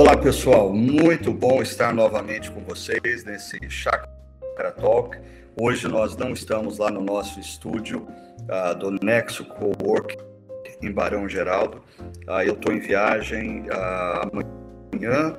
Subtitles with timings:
[0.00, 0.72] Olá, pessoal.
[0.72, 5.18] Muito bom estar novamente com vocês nesse Chakra Talk.
[5.60, 8.08] Hoje nós não estamos lá no nosso estúdio
[8.48, 10.16] uh, do Nexo Cowork
[10.80, 11.82] em Barão Geraldo.
[12.26, 14.30] Uh, eu estou em viagem uh,
[14.94, 15.36] amanhã,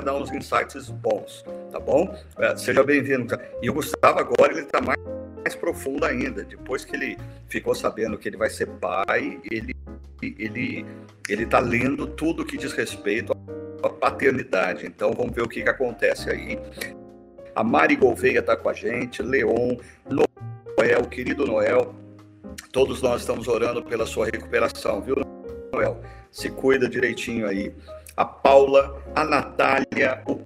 [0.00, 2.14] dar uns insights bons, tá bom?
[2.38, 3.38] É, seja bem-vindo.
[3.62, 4.98] E o Gustavo agora ele está mais,
[5.36, 6.44] mais profundo ainda.
[6.44, 9.74] Depois que ele ficou sabendo que ele vai ser pai, ele
[10.22, 10.84] ele
[11.28, 13.32] ele está lendo tudo que diz respeito
[13.82, 14.86] à paternidade.
[14.86, 16.58] Então vamos ver o que, que acontece aí.
[17.54, 19.76] A Mari Gouveia está com a gente, Leon,
[20.08, 21.94] Noel, querido Noel.
[22.72, 25.16] Todos nós estamos orando pela sua recuperação, viu,
[25.72, 26.00] Noel?
[26.30, 27.74] Se cuida direitinho aí
[28.20, 30.44] a Paula, a Natália, o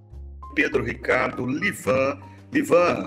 [0.54, 2.20] Pedro Ricardo, Livan.
[2.52, 3.04] Livan,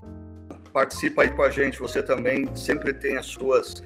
[0.73, 1.79] participa aí com a gente.
[1.79, 3.81] Você também sempre tem as suas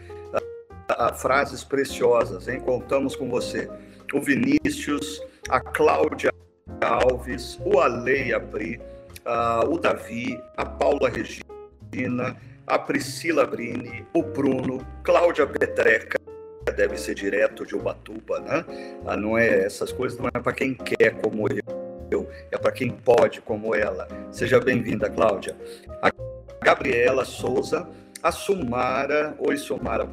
[0.90, 2.60] a, a, frases preciosas, hein?
[2.62, 3.70] Contamos com você.
[4.12, 6.34] O Vinícius, a Cláudia
[6.82, 8.82] Alves, o Aleia Pri,
[9.24, 12.36] uh, o Davi, a Paula Regina,
[12.66, 16.20] a Priscila Brini, o Bruno, Cláudia Petreca,
[16.72, 18.66] deve ser direto de Ubatuba, né?
[19.06, 21.48] Ah, não é essas coisas não é para quem quer como
[22.10, 24.08] eu, é para quem pode como ela.
[24.32, 25.56] Seja bem-vinda, Cláudia.
[26.02, 26.12] A
[26.64, 27.88] Gabriela Souza,
[28.22, 30.08] a Sumara, oi Sumara,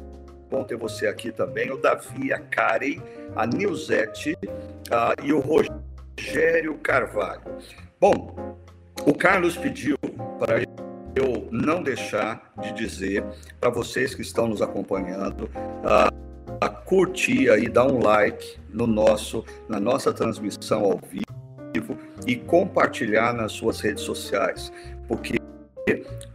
[0.49, 1.71] bom ter você aqui também.
[1.71, 3.01] O Davi, a Karen,
[3.35, 7.41] a Nilzete uh, e o Rogério Carvalho.
[7.99, 8.57] Bom,
[9.05, 9.97] o Carlos pediu
[10.39, 10.61] para
[11.15, 13.23] eu não deixar de dizer
[13.59, 15.49] para vocês que estão nos acompanhando.
[16.61, 21.97] A curtir aí, dar um like no nosso, na nossa transmissão ao vivo
[22.27, 24.71] e compartilhar nas suas redes sociais,
[25.07, 25.37] porque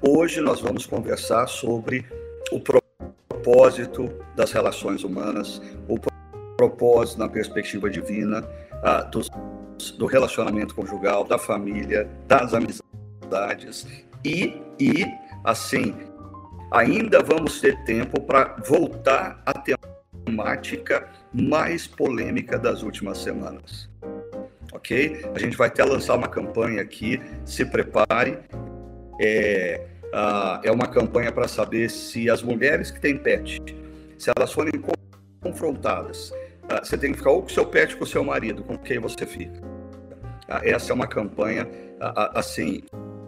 [0.01, 2.07] hoje nós vamos conversar sobre
[2.51, 5.99] o propósito das relações humanas, o
[6.57, 8.43] propósito na perspectiva divina,
[8.75, 9.21] uh, do,
[9.99, 13.87] do relacionamento conjugal, da família, das amizades
[14.25, 15.05] e, e
[15.45, 15.95] assim,
[16.71, 19.79] ainda vamos ter tempo para voltar a ter
[20.25, 23.89] temática mais polêmica das últimas semanas.
[24.73, 25.25] Ok?
[25.35, 28.39] A gente vai até lançar uma campanha aqui, se prepare.
[29.21, 33.61] É, uh, é uma campanha para saber se as mulheres que têm pet,
[34.19, 34.73] se elas forem
[35.41, 38.77] confrontadas, uh, você tem que ficar ou com seu pet ou com seu marido, com
[38.77, 39.61] quem você fica.
[40.49, 41.69] Uh, essa é uma campanha,
[42.35, 42.83] assim,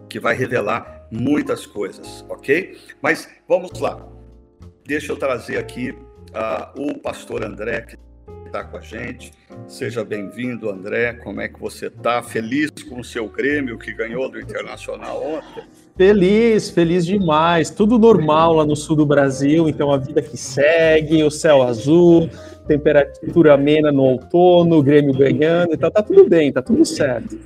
[0.09, 2.77] que vai revelar muitas coisas, ok?
[3.01, 4.07] Mas vamos lá.
[4.85, 5.95] Deixa eu trazer aqui
[6.37, 7.97] ah, o pastor André, que
[8.45, 9.33] está com a gente.
[9.67, 11.15] Seja bem-vindo, André.
[11.15, 12.23] Como é que você está?
[12.23, 15.65] Feliz com o seu Grêmio que ganhou do Internacional ontem?
[15.97, 17.71] Feliz, feliz demais.
[17.71, 22.29] Tudo normal lá no sul do Brasil, então a vida que segue, o céu azul,
[22.69, 27.39] temperatura amena no outono, o Grêmio ganhando, então tá tudo bem, tá tudo certo.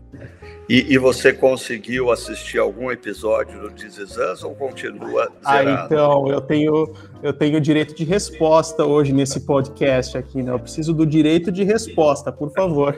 [0.70, 5.80] E, e, você conseguiu assistir algum episódio do Us ou continua ah, zerado?
[5.80, 6.94] Ah, então, eu tenho,
[7.24, 10.52] eu tenho direito de resposta hoje nesse podcast aqui, né?
[10.52, 12.96] Eu preciso do direito de resposta, por favor.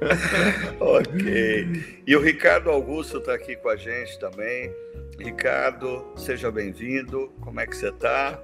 [0.78, 1.84] ok.
[2.06, 4.72] E o Ricardo Augusto está aqui com a gente também.
[5.18, 7.32] Ricardo, seja bem-vindo.
[7.40, 8.40] Como é que você está?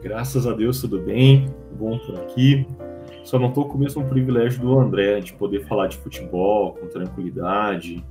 [0.00, 1.54] Graças a Deus, tudo bem.
[1.72, 2.66] Bom por aqui.
[3.24, 6.86] Só não estou com o mesmo privilégio do André de poder falar de futebol com
[6.88, 8.04] tranquilidade.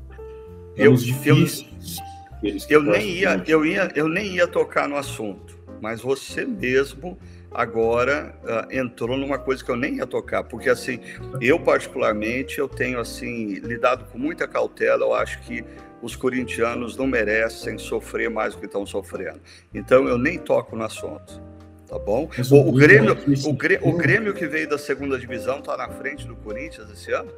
[0.76, 2.00] Eu, difíceis.
[2.42, 7.18] Eu, eu nem ia, eu ia, eu nem ia tocar no assunto, mas você mesmo
[7.52, 11.00] agora uh, entrou numa coisa que eu nem ia tocar, porque assim,
[11.42, 15.04] eu particularmente eu tenho assim lidado com muita cautela.
[15.04, 15.64] Eu acho que
[16.02, 19.40] os corintianos não merecem sofrer mais do que estão sofrendo.
[19.74, 21.51] Então eu nem toco no assunto.
[21.92, 22.30] Tá bom?
[22.50, 23.12] O, o, Grêmio,
[23.46, 27.12] o, Grêmio, o Grêmio que veio da segunda divisão está na frente do Corinthians esse
[27.12, 27.30] ano?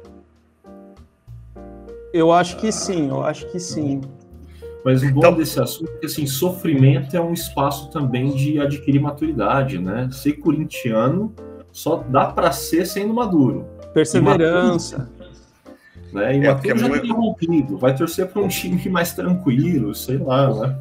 [2.12, 4.00] Eu acho que sim, eu acho que sim.
[4.84, 8.60] Mas o bom então, desse assunto é que assim, sofrimento é um espaço também de
[8.60, 10.08] adquirir maturidade, né?
[10.12, 11.34] Ser corintiano
[11.72, 13.66] só dá para ser sendo maduro.
[13.92, 15.10] Perseverança.
[16.12, 16.36] E né?
[16.36, 17.12] E é, Matheus já muito...
[17.12, 20.78] rompido, vai torcer para um time mais tranquilo, sei lá, né?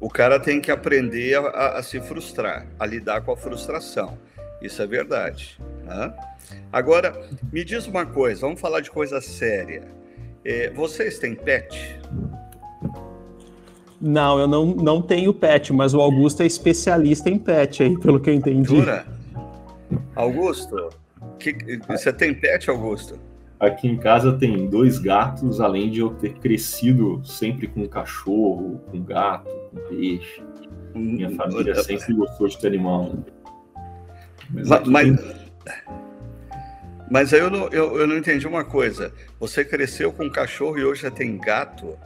[0.00, 4.18] O cara tem que aprender a, a, se frustrar, a lidar com a frustração.
[4.60, 5.58] Isso é verdade.
[5.84, 6.14] Né?
[6.72, 9.84] Agora, me diz uma coisa, vamos falar de coisa séria.
[10.44, 11.98] É, vocês têm pet?
[14.00, 18.20] Não, eu não, não tenho pet, mas o Augusto é especialista em pet aí, pelo
[18.20, 18.68] que eu entendi.
[18.68, 19.06] Jura?
[20.14, 20.90] Augusto,
[21.38, 21.54] que,
[21.88, 23.18] você tem pet, Augusto?
[23.58, 29.02] Aqui em casa tem dois gatos, além de eu ter crescido sempre com cachorro, com
[29.02, 29.50] gato,
[29.88, 30.42] peixe.
[30.94, 33.14] Minha hum, família sempre gostou de ter animal.
[34.50, 35.20] Mas, mas, mas,
[37.10, 39.12] mas aí eu não, eu, eu não entendi uma coisa.
[39.38, 41.96] Você cresceu com cachorro e hoje já tem gato?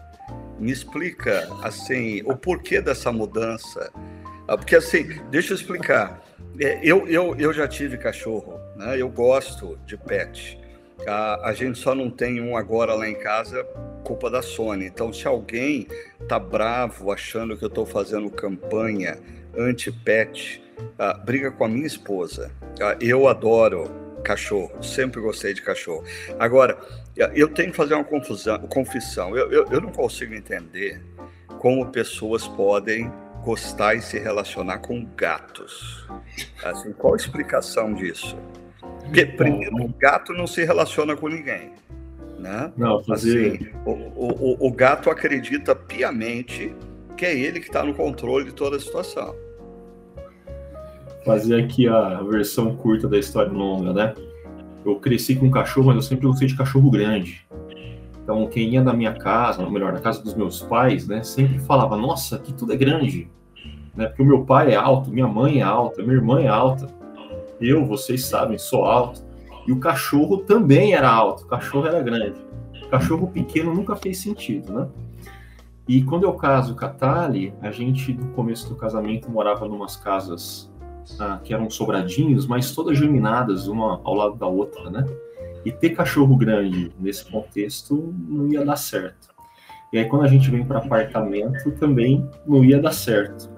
[0.59, 3.91] Me explica, assim, o porquê dessa mudança.
[4.47, 6.23] Ah, porque, assim, deixa eu explicar.
[6.61, 9.01] É, eu, eu, eu já tive cachorro, né?
[9.01, 10.60] Eu gosto de pet.
[11.07, 13.65] A, a gente só não tem um agora lá em casa,
[14.05, 14.87] culpa da Sony.
[14.87, 15.87] Então, se alguém
[16.29, 19.19] tá bravo achando que eu estou fazendo campanha
[19.57, 22.51] anti-pet, uh, briga com a minha esposa.
[22.79, 23.91] Uh, eu adoro
[24.23, 26.05] cachorro, sempre gostei de cachorro.
[26.39, 26.79] Agora,
[27.35, 29.37] eu tenho que fazer uma confusão, confissão.
[29.37, 31.03] Eu, eu, eu não consigo entender
[31.59, 33.11] como pessoas podem
[33.43, 36.07] gostar e se relacionar com gatos.
[36.63, 38.37] Assim, qual a explicação disso?
[39.11, 41.73] Porque, primeiro, o gato não se relaciona com ninguém.
[42.39, 42.73] Né?
[42.77, 43.55] Não, fazer...
[43.55, 46.73] assim, o, o, o gato acredita piamente
[47.17, 49.35] que é ele que está no controle de toda a situação.
[51.25, 54.15] Fazer aqui a versão curta da história longa, né?
[54.87, 57.47] Eu cresci com um cachorro, mas eu sempre gostei de cachorro grande.
[58.23, 61.59] Então, quem ia na minha casa, ou melhor, na casa dos meus pais, né, sempre
[61.59, 63.29] falava: Nossa, aqui tudo é grande.
[63.95, 64.07] Né?
[64.07, 67.00] Porque o meu pai é alto, minha mãe é alta, minha irmã é alta.
[67.61, 69.23] Eu, vocês sabem, sou alto.
[69.67, 72.41] E o cachorro também era alto, o cachorro era grande.
[72.83, 74.89] O cachorro pequeno nunca fez sentido, né?
[75.87, 79.97] E quando eu caso com a Tali, a gente, no começo do casamento, morava numas
[79.97, 80.71] casas
[81.19, 85.05] ah, que eram sobradinhos, mas todas germinadas, uma ao lado da outra, né?
[85.65, 89.29] E ter cachorro grande nesse contexto não ia dar certo.
[89.93, 93.50] E aí, quando a gente vem para apartamento, também não ia dar certo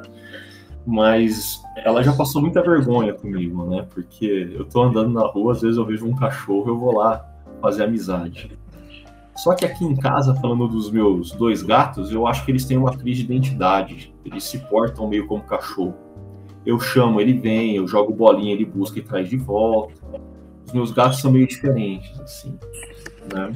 [0.87, 3.87] mas ela já passou muita vergonha comigo, né?
[3.94, 7.25] Porque eu tô andando na rua, às vezes eu vejo um cachorro, eu vou lá
[7.61, 8.58] fazer amizade.
[9.37, 12.76] Só que aqui em casa, falando dos meus dois gatos, eu acho que eles têm
[12.76, 14.14] uma crise de identidade.
[14.25, 15.94] Eles se portam meio como cachorro.
[16.67, 19.94] Eu chamo, ele vem, eu jogo bolinha, ele busca e traz de volta.
[20.67, 22.58] Os meus gatos são meio diferentes, assim,
[23.34, 23.52] né?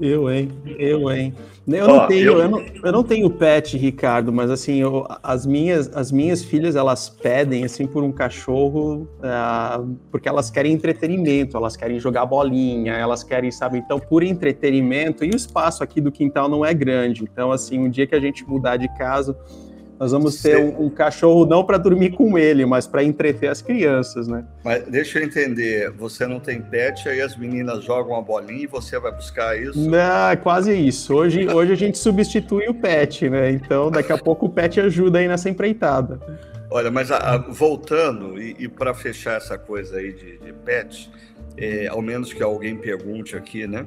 [0.00, 0.50] Eu, hein?
[0.78, 1.34] Eu, hein?
[1.66, 2.38] Eu não, tenho, eu...
[2.38, 2.48] eu...
[2.48, 7.08] não, eu não tenho pet, Ricardo, mas assim, eu, as, minhas, as minhas filhas, elas
[7.08, 13.22] pedem, assim, por um cachorro, uh, porque elas querem entretenimento, elas querem jogar bolinha, elas
[13.22, 13.78] querem, sabe?
[13.78, 17.24] Então, por entretenimento, e o espaço aqui do quintal não é grande.
[17.24, 19.36] Então, assim, um dia que a gente mudar de casa,
[19.98, 23.60] nós vamos ter um, um cachorro não para dormir com ele, mas para entreter as
[23.60, 24.44] crianças, né?
[24.64, 28.66] Mas deixa eu entender, você não tem pet, aí as meninas jogam a bolinha e
[28.66, 29.78] você vai buscar isso?
[29.78, 31.14] Não, é quase isso.
[31.14, 33.50] Hoje, hoje a gente substitui o pet, né?
[33.50, 36.20] Então daqui a pouco o pet ajuda aí nessa empreitada.
[36.70, 41.10] Olha, mas a, a, voltando, e, e para fechar essa coisa aí de, de pet,
[41.56, 43.84] é, ao menos que alguém pergunte aqui, né?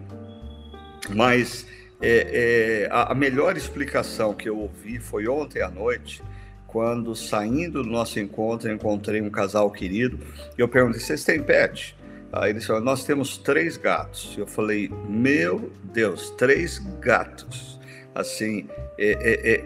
[1.09, 1.65] Mas
[2.01, 6.23] é, é, a, melhor explicação que eu ouvi foi ontem à noite,
[6.65, 10.17] quando saindo do nosso encontro, encontrei um casal querido
[10.57, 11.95] e eu perguntei: vocês têm pet?
[12.31, 14.35] Aí eles falaram: nós temos três gatos.
[14.37, 17.79] Eu falei: meu Deus, três gatos.
[18.15, 18.67] Assim,
[18.97, 19.65] é, é, é,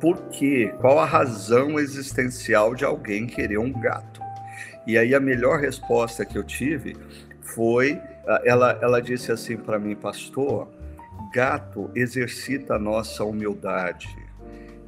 [0.00, 0.72] por quê?
[0.80, 4.22] Qual a razão existencial de alguém querer um gato?
[4.86, 6.96] E aí a melhor resposta que eu tive
[7.42, 8.00] foi:
[8.44, 10.68] ela, ela disse assim para mim, pastor
[11.34, 14.08] Gato exercita a nossa humildade.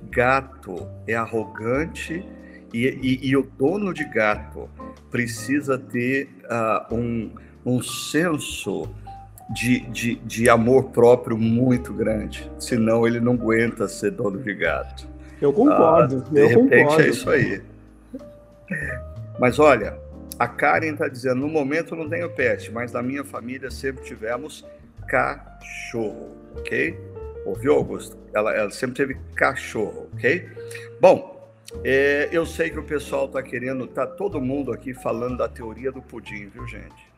[0.09, 2.25] Gato é arrogante
[2.73, 4.71] e, e, e o dono de gato
[5.11, 7.33] precisa ter uh, um,
[7.65, 8.89] um senso
[9.53, 15.09] de, de, de amor próprio muito grande, senão ele não aguenta ser dono de gato.
[15.43, 16.25] Eu concordo.
[16.29, 17.03] Ah, de eu repente é concordo.
[17.03, 17.63] é isso aí.
[19.41, 19.99] Mas olha,
[20.39, 24.65] a Karen está dizendo: no momento não tenho pet, mas na minha família sempre tivemos
[25.07, 26.99] cachorro, ok?
[27.45, 28.17] Ouviu, Augusto?
[28.35, 30.49] Ela, ela sempre teve cachorro, ok?
[31.01, 31.37] Bom,
[31.85, 35.91] é, eu sei que o pessoal está querendo, tá todo mundo aqui falando da teoria
[35.91, 37.11] do pudim, viu, gente?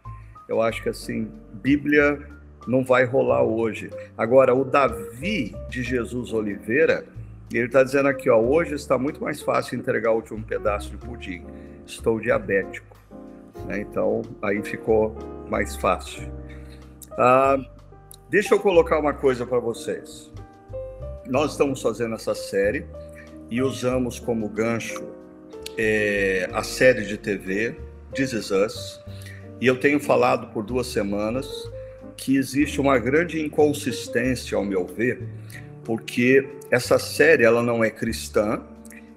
[0.49, 2.19] Eu acho que assim, Bíblia
[2.67, 3.91] não vai rolar hoje.
[4.17, 7.05] Agora, o Davi de Jesus Oliveira,
[7.53, 10.97] ele está dizendo aqui, ó, hoje está muito mais fácil entregar o último pedaço de
[10.97, 11.45] pudim.
[11.87, 12.97] Estou diabético.
[13.67, 13.81] Né?
[13.81, 15.17] Então, aí ficou
[15.49, 16.31] mais fácil.
[17.13, 17.59] Ah,
[18.31, 20.31] deixa eu colocar uma coisa para vocês.
[21.27, 22.87] Nós estamos fazendo essa série
[23.51, 25.03] e usamos como gancho
[25.77, 27.77] é, a série de TV
[28.15, 29.01] This Is Us.
[29.61, 31.49] E eu tenho falado por duas semanas
[32.17, 35.23] que existe uma grande inconsistência, ao meu ver,
[35.85, 38.61] porque essa série ela não é cristã,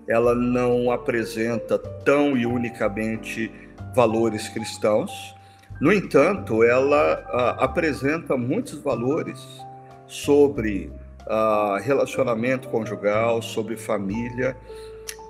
[0.07, 3.51] ela não apresenta tão e unicamente
[3.95, 5.11] valores cristãos.
[5.81, 9.43] No entanto, ela uh, apresenta muitos valores
[10.05, 14.55] sobre uh, relacionamento conjugal, sobre família,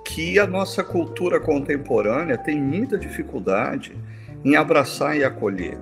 [0.04, 3.96] que a nossa cultura contemporânea tem muita dificuldade
[4.44, 5.78] em abraçar e acolher.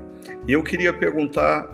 [0.46, 1.68] E eu queria perguntar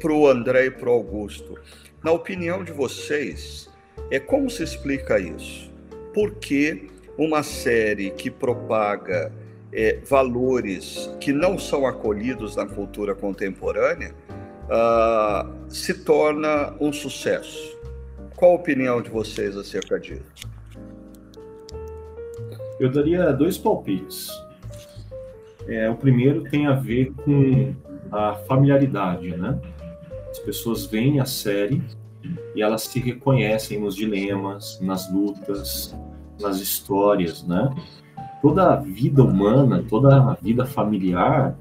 [0.00, 1.58] para o André e para o Augusto,
[2.00, 3.68] na opinião de vocês,
[4.08, 5.68] é como se explica isso?
[6.14, 9.32] Por que uma série que propaga
[9.74, 14.14] é, valores que não são acolhidos na cultura contemporânea
[14.64, 17.76] uh, se torna um sucesso?
[18.36, 20.22] Qual a opinião de vocês acerca disso?
[22.78, 24.30] Eu daria dois palpites.
[25.66, 27.74] É, o primeiro tem a ver com
[28.12, 29.58] a familiaridade, né?
[30.30, 31.82] As pessoas veem a série
[32.54, 35.96] e elas se reconhecem nos dilemas, nas lutas,
[36.40, 37.72] nas histórias, né?
[38.44, 41.56] Toda a vida humana, toda a vida familiar,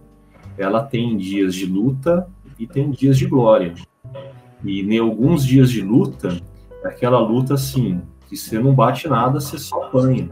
[0.58, 2.28] ela tem dias de luta
[2.60, 3.74] e tem dias de glória.
[4.62, 6.38] E em alguns dias de luta,
[6.84, 10.30] é aquela luta assim, que você não bate nada, você só apanha.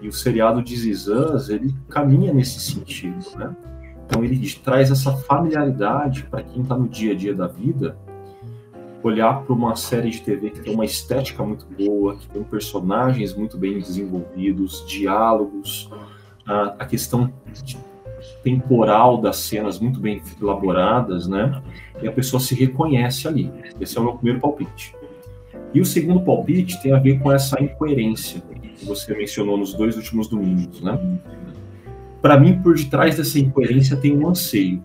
[0.00, 3.56] E o seriado de Zizans, ele caminha nesse sentido, né?
[4.06, 7.98] Então ele traz essa familiaridade para quem está no dia a dia da vida,
[9.06, 13.34] olhar para uma série de TV que tem uma estética muito boa, que tem personagens
[13.34, 15.90] muito bem desenvolvidos, diálogos,
[16.46, 17.32] a, a questão
[18.42, 21.62] temporal das cenas muito bem elaboradas, né?
[22.02, 23.50] E a pessoa se reconhece ali.
[23.80, 24.94] Esse é o meu primeiro palpite.
[25.72, 28.40] E o segundo palpite tem a ver com essa incoerência
[28.76, 30.98] que você mencionou nos dois últimos domingos, né?
[32.20, 34.82] Para mim, por detrás dessa incoerência tem um anseio.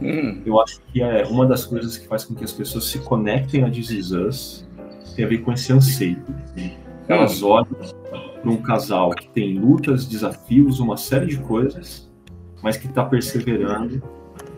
[0.00, 0.42] Hum.
[0.46, 3.64] Eu acho que é uma das coisas que faz com que as pessoas se conectem
[3.64, 4.68] a This Is Us
[5.18, 6.22] tem a ver com esse anseio.
[7.08, 12.08] Elas olham para um casal que tem lutas, desafios, uma série de coisas,
[12.62, 14.00] mas que está perseverando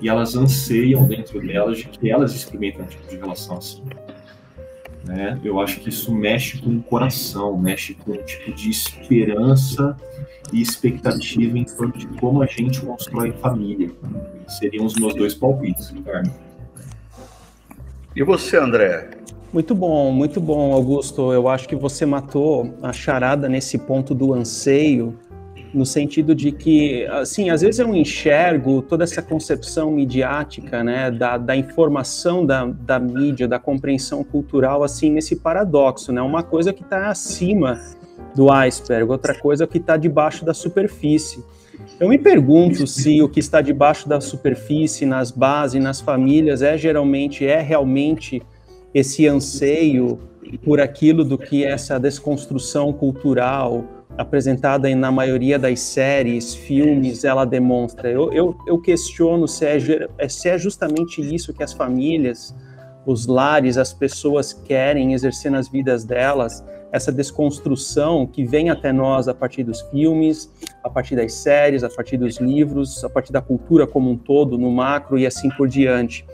[0.03, 3.83] e elas anseiam dentro delas de que elas experimentem um tipo de relação assim.
[5.05, 5.39] Né?
[5.43, 9.97] Eu acho que isso mexe com o coração, mexe com um tipo de esperança
[10.53, 13.91] e expectativa em torno de como a gente constrói família.
[14.47, 16.31] Seriam os meus dois palpites, Ricardo.
[18.15, 19.11] E você, André?
[19.53, 21.33] Muito bom, muito bom, Augusto.
[21.33, 25.19] Eu acho que você matou a charada nesse ponto do anseio
[25.73, 31.39] no sentido de que, assim, às vezes eu enxergo toda essa concepção midiática, né, da,
[31.39, 36.83] da informação da, da mídia, da compreensão cultural, assim, nesse paradoxo, né, uma coisa que
[36.83, 37.81] está acima
[38.35, 41.43] do iceberg, outra coisa que está debaixo da superfície.
[41.99, 46.77] Eu me pergunto se o que está debaixo da superfície, nas bases, nas famílias, é
[46.77, 48.43] geralmente, é realmente
[48.93, 50.19] esse anseio
[50.65, 53.85] por aquilo do que essa desconstrução cultural,
[54.21, 58.11] apresentada na maioria das séries, filmes, ela demonstra.
[58.11, 62.55] Eu, eu, eu questiono se é, se é justamente isso que as famílias,
[63.07, 66.63] os lares, as pessoas querem exercer nas vidas delas,
[66.93, 70.53] essa desconstrução que vem até nós a partir dos filmes,
[70.85, 74.59] a partir das séries, a partir dos livros, a partir da cultura como um todo,
[74.59, 76.27] no macro e assim por diante.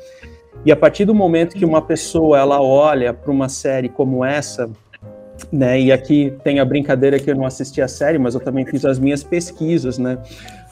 [0.64, 4.69] E a partir do momento que uma pessoa ela olha para uma série como essa,
[5.52, 5.81] né?
[5.81, 8.85] E aqui tem a brincadeira que eu não assisti a série, mas eu também fiz
[8.85, 10.19] as minhas pesquisas, né?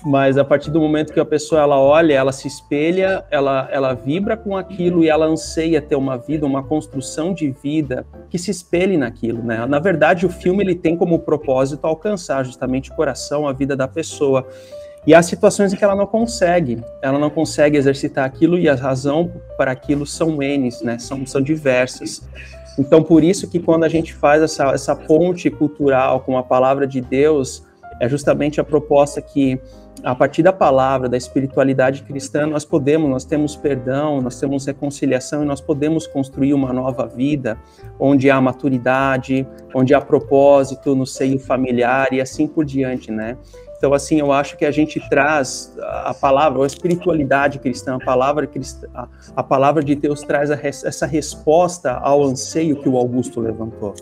[0.04, 3.94] Mas a partir do momento que a pessoa ela olha, ela se espelha, ela, ela
[3.94, 8.50] vibra com aquilo e ela anseia ter uma vida, uma construção de vida que se
[8.50, 9.64] espelhe naquilo, né?
[9.66, 13.88] Na verdade, o filme ele tem como propósito alcançar justamente o coração, a vida da
[13.88, 14.46] pessoa.
[15.06, 18.74] E há situações em que ela não consegue, ela não consegue exercitar aquilo e a
[18.74, 20.98] razão para aquilo são N, né?
[20.98, 22.22] São, são diversas.
[22.78, 26.86] Então, por isso que quando a gente faz essa, essa ponte cultural com a palavra
[26.86, 27.64] de Deus,
[28.00, 29.60] é justamente a proposta que
[30.02, 35.42] a partir da palavra, da espiritualidade cristã, nós podemos, nós temos perdão, nós temos reconciliação
[35.42, 37.56] e nós podemos construir uma nova vida
[37.98, 43.38] onde há maturidade, onde há propósito no seio familiar e assim por diante, né?
[43.84, 48.46] Então, assim, eu acho que a gente traz a palavra, a espiritualidade cristã, a palavra
[48.46, 48.88] cristã,
[49.36, 53.94] a palavra de Deus traz essa resposta ao anseio que o Augusto levantou.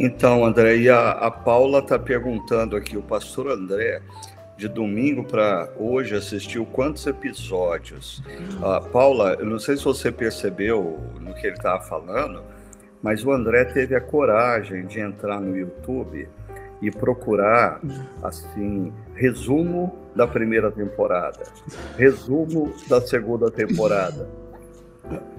[0.00, 4.02] Então, André, e a, a Paula está perguntando aqui, o pastor André,
[4.56, 8.20] de domingo para hoje, assistiu quantos episódios?
[8.92, 12.42] Paula, eu não sei se você percebeu no que ele estava falando,
[13.00, 16.28] mas o André teve a coragem de entrar no YouTube
[16.80, 17.80] e procurar,
[18.22, 21.42] assim, resumo da primeira temporada,
[21.96, 24.28] resumo da segunda temporada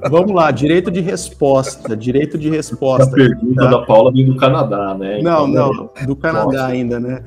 [0.10, 3.10] Vamos lá, direito de resposta, direito de resposta.
[3.10, 3.70] A pergunta tá?
[3.70, 5.22] da Paula vem do Canadá, né?
[5.22, 6.66] Não, então, não, do Canadá Nossa.
[6.66, 7.24] ainda, né?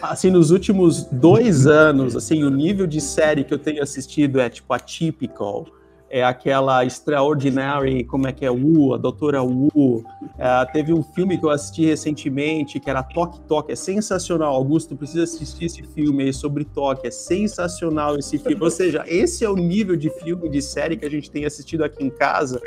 [0.00, 4.48] Assim, nos últimos dois anos, assim, o nível de série que eu tenho assistido é
[4.48, 5.66] tipo atypical,
[6.10, 10.04] é aquela Extraordinary, como é que é, Wu, a Doutora Wu.
[10.36, 14.52] É, teve um filme que eu assisti recentemente, que era Toque Toque, é sensacional.
[14.52, 18.60] Augusto, precisa assistir esse filme aí sobre toque, é sensacional esse filme.
[18.60, 21.84] Ou seja, esse é o nível de filme, de série que a gente tem assistido
[21.84, 22.60] aqui em casa.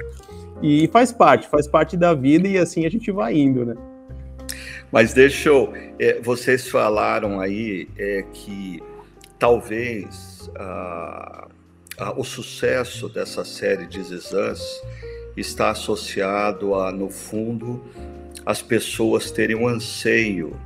[0.61, 3.75] E faz parte, faz parte da vida e assim a gente vai indo, né?
[4.89, 5.73] Mas deixa eu.
[5.99, 8.81] É, vocês falaram aí é, que
[9.37, 10.49] talvez.
[10.55, 11.52] Uh,
[12.15, 14.61] o sucesso dessa série de Zizans
[15.37, 17.83] está associado a, no fundo,
[18.45, 20.59] as pessoas terem um anseio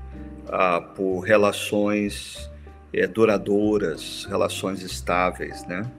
[0.50, 2.50] ah, por relações
[2.94, 5.90] é, duradouras, relações estáveis, né?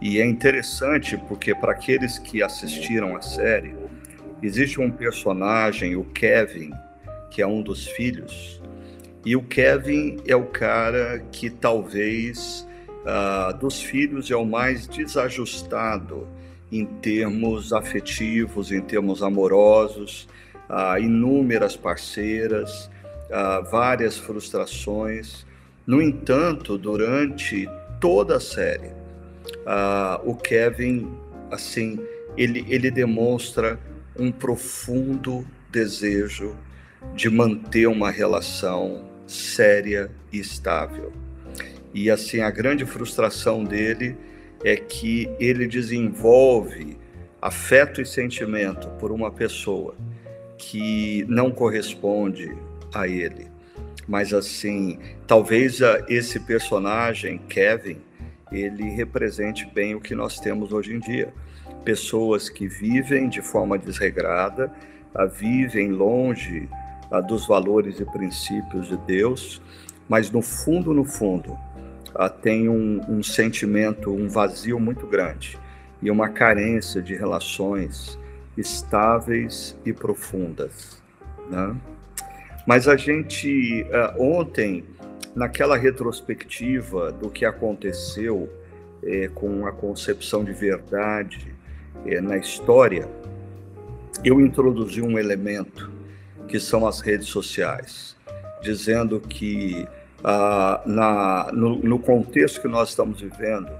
[0.00, 3.74] E é interessante porque para aqueles que assistiram a série,
[4.42, 6.70] existe um personagem, o Kevin,
[7.30, 8.60] que é um dos filhos,
[9.24, 12.65] e o Kevin é o cara que talvez
[13.06, 16.26] uh, dos filhos é o mais desajustado
[16.70, 20.28] em termos afetivos, em termos amorosos,
[20.68, 22.90] uh, inúmeras parceiras,
[23.30, 25.46] uh, várias frustrações.
[25.86, 27.68] No entanto, durante
[28.00, 28.90] toda a série,
[30.24, 31.08] o Kevin,
[31.50, 31.98] assim,
[32.36, 33.78] ele, ele demonstra
[34.18, 36.56] um profundo desejo
[37.14, 41.12] de manter uma relação séria e estável.
[41.96, 44.18] E assim, a grande frustração dele
[44.62, 46.98] é que ele desenvolve
[47.40, 49.94] afeto e sentimento por uma pessoa
[50.58, 52.54] que não corresponde
[52.92, 53.46] a ele.
[54.06, 57.96] Mas assim, talvez esse personagem, Kevin,
[58.52, 61.32] ele represente bem o que nós temos hoje em dia.
[61.82, 64.70] Pessoas que vivem de forma desregrada,
[65.32, 66.68] vivem longe
[67.26, 69.62] dos valores e princípios de Deus,
[70.06, 71.58] mas no fundo, no fundo,
[72.18, 75.58] uh, tem um, um sentimento, um vazio muito grande
[76.02, 78.18] e uma carência de relações
[78.56, 81.02] estáveis e profundas.
[81.50, 81.76] Né?
[82.66, 84.84] Mas a gente, uh, ontem,
[85.36, 88.50] naquela retrospectiva do que aconteceu
[89.02, 91.54] eh, com a concepção de verdade
[92.06, 93.06] eh, na história,
[94.24, 95.92] eu introduzi um elemento
[96.48, 98.16] que são as redes sociais,
[98.62, 99.86] dizendo que
[100.28, 103.70] ah, na, no, no contexto que nós estamos vivendo,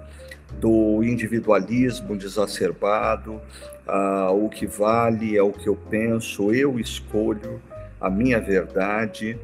[0.60, 3.40] do individualismo desacerbado,
[3.84, 7.60] ah, o que vale é o que eu penso, eu escolho
[8.00, 9.36] a minha verdade.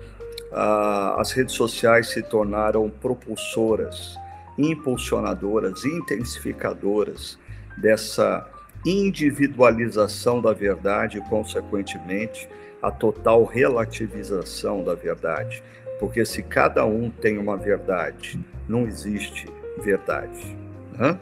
[0.52, 4.16] Ah, as redes sociais se tornaram propulsoras,
[4.56, 7.36] impulsionadoras, intensificadoras
[7.78, 8.48] dessa
[8.86, 12.48] individualização da verdade e, consequentemente,
[12.80, 15.62] a total relativização da verdade.
[16.02, 18.36] Porque se cada um tem uma verdade,
[18.68, 19.46] não existe
[19.84, 20.56] verdade.
[20.98, 21.16] Né?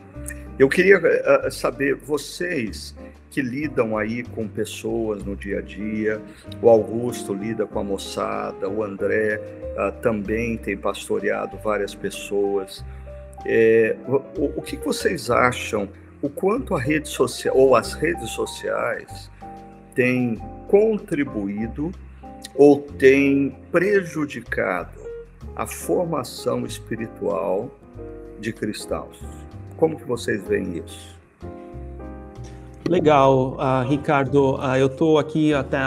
[0.58, 2.96] Eu queria uh, saber, vocês
[3.28, 6.18] que lidam aí com pessoas no dia a dia,
[6.62, 9.38] o Augusto lida com a moçada, o André
[9.76, 12.82] uh, também tem pastoreado várias pessoas.
[13.44, 15.90] É, o, o que vocês acham?
[16.22, 19.30] O quanto a rede social ou as redes sociais
[19.94, 21.92] têm contribuído
[22.54, 25.00] ou tem prejudicado
[25.56, 27.70] a formação espiritual
[28.38, 29.22] de cristãos?
[29.76, 31.20] Como que vocês veem isso?
[32.90, 34.56] Legal, uh, Ricardo.
[34.56, 35.78] Uh, eu estou aqui até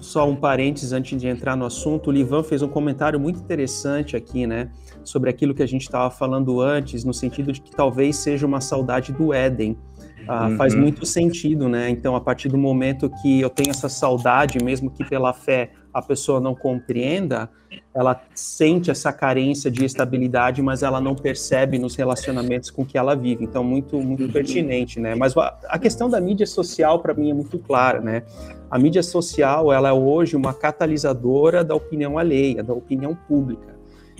[0.00, 2.06] só um parênteses antes de entrar no assunto.
[2.06, 4.70] O Livan fez um comentário muito interessante aqui, né,
[5.02, 8.60] sobre aquilo que a gente estava falando antes, no sentido de que talvez seja uma
[8.60, 9.76] saudade do Éden.
[10.20, 10.56] Uh, uhum.
[10.56, 11.90] Faz muito sentido, né?
[11.90, 16.00] Então, a partir do momento que eu tenho essa saudade, mesmo que pela fé a
[16.00, 17.50] pessoa não compreenda,
[17.94, 23.14] ela sente essa carência de estabilidade, mas ela não percebe nos relacionamentos com que ela
[23.14, 23.44] vive.
[23.44, 25.14] Então, muito, muito pertinente, né?
[25.14, 28.22] Mas a questão da mídia social, para mim, é muito clara, né?
[28.70, 33.72] A mídia social, ela é hoje uma catalisadora da opinião alheia, da opinião pública.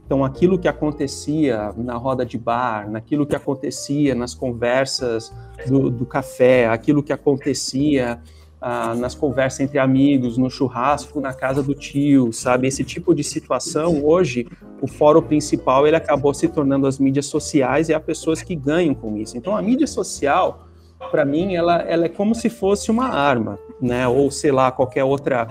[0.05, 5.33] Então, aquilo que acontecia na roda de bar, naquilo que acontecia nas conversas
[5.67, 8.21] do, do café, aquilo que acontecia
[8.65, 12.69] ah, nas conversas entre amigos, no churrasco, na casa do tio, sabe?
[12.69, 14.47] Esse tipo de situação, hoje,
[14.81, 18.95] o fórum principal, ele acabou se tornando as mídias sociais e há pessoas que ganham
[18.95, 19.37] com isso.
[19.37, 20.69] Então, a mídia social,
[21.11, 24.07] para mim, ela, ela é como se fosse uma arma, né?
[24.07, 25.49] Ou, sei lá, qualquer outra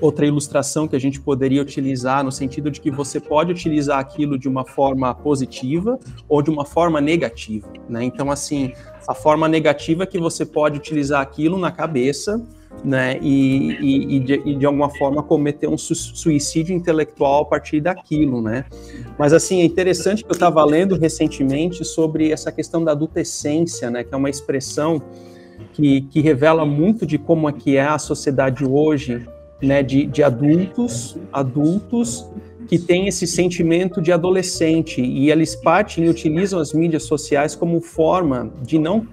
[0.00, 4.38] outra ilustração que a gente poderia utilizar no sentido de que você pode utilizar aquilo
[4.38, 8.04] de uma forma positiva ou de uma forma negativa, né?
[8.04, 8.72] Então, assim,
[9.06, 12.40] a forma negativa é que você pode utilizar aquilo na cabeça,
[12.84, 13.18] né?
[13.20, 17.80] E, e, e, de, e de, alguma forma cometer um su suicídio intelectual a partir
[17.80, 18.64] daquilo, né?
[19.18, 24.04] Mas assim é interessante que eu estava lendo recentemente sobre essa questão da adultescência, né?
[24.04, 25.02] Que é uma expressão
[25.72, 29.26] que, que revela muito de como é que é a sociedade hoje
[29.62, 32.28] né, de, de adultos, adultos
[32.68, 37.80] que têm esse sentimento de adolescente e eles partem e utilizam as mídias sociais como
[37.80, 39.06] forma de não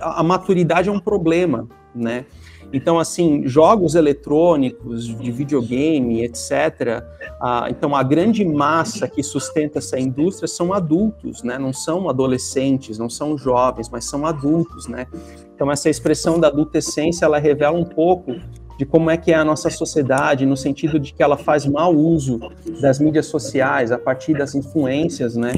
[0.00, 2.26] a maturidade é um problema, né?
[2.72, 7.04] Então, assim, jogos eletrônicos, de videogame, etc.
[7.40, 11.56] Ah, então, a grande massa que sustenta essa indústria são adultos, né?
[11.56, 15.06] Não são adolescentes, não são jovens, mas são adultos, né?
[15.54, 18.34] Então, essa expressão da adultescência, ela revela um pouco
[18.78, 21.94] de como é que é a nossa sociedade, no sentido de que ela faz mau
[21.94, 22.40] uso
[22.80, 25.54] das mídias sociais a partir das influências, né?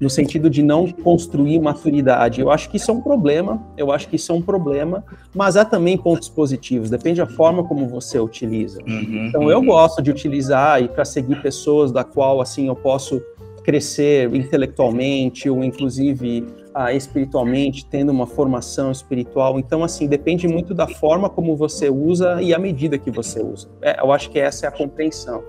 [0.00, 2.40] No sentido de não construir maturidade.
[2.40, 5.04] Eu acho que isso é um problema, eu acho que isso é um problema,
[5.34, 8.78] mas há também pontos positivos, depende da forma como você utiliza.
[8.86, 13.20] Uhum, então, eu gosto de utilizar e para seguir pessoas da qual, assim, eu posso
[13.64, 16.46] crescer intelectualmente ou inclusive
[16.80, 19.58] ah, espiritualmente, tendo uma formação espiritual.
[19.58, 23.68] Então, assim, depende muito da forma como você usa e a medida que você usa.
[23.82, 25.42] É, eu acho que essa é a compreensão.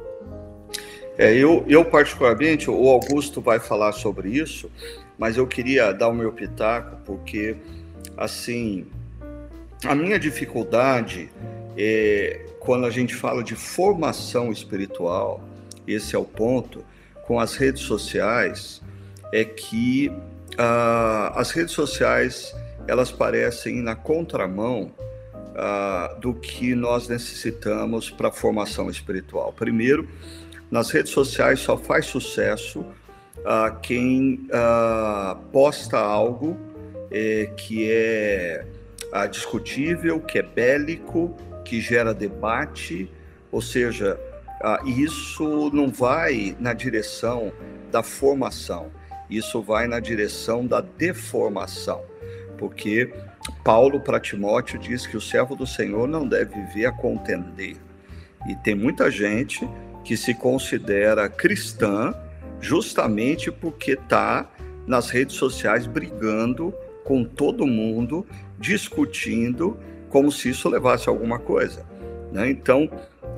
[1.15, 4.71] É, eu, eu, particularmente, o Augusto vai falar sobre isso,
[5.19, 7.55] mas eu queria dar o meu pitaco, porque,
[8.17, 8.87] assim,
[9.85, 11.29] a minha dificuldade
[11.77, 15.41] é quando a gente fala de formação espiritual,
[15.87, 16.83] esse é o ponto,
[17.27, 18.81] com as redes sociais
[19.31, 20.11] é que
[20.59, 22.53] uh, as redes sociais
[22.87, 24.91] elas parecem na contramão
[25.55, 29.53] uh, do que nós necessitamos para a formação espiritual.
[29.53, 30.09] Primeiro,
[30.69, 34.47] nas redes sociais só faz sucesso uh, quem
[35.51, 36.57] posta algo
[37.11, 38.65] eh, que é
[39.31, 43.11] discutível, que é bélico, que gera debate,
[43.51, 44.19] ou seja,
[44.61, 47.51] ah, isso não vai na direção
[47.91, 48.91] da formação,
[49.29, 52.01] isso vai na direção da deformação,
[52.57, 53.13] porque
[53.63, 57.77] Paulo para Timóteo diz que o servo do Senhor não deve viver a contender.
[58.47, 59.67] E tem muita gente
[60.03, 62.13] que se considera cristã
[62.59, 64.49] justamente porque está
[64.87, 68.25] nas redes sociais brigando com todo mundo,
[68.57, 69.77] discutindo
[70.09, 71.85] como se isso levasse a alguma coisa.
[72.31, 72.49] Né?
[72.49, 72.89] Então,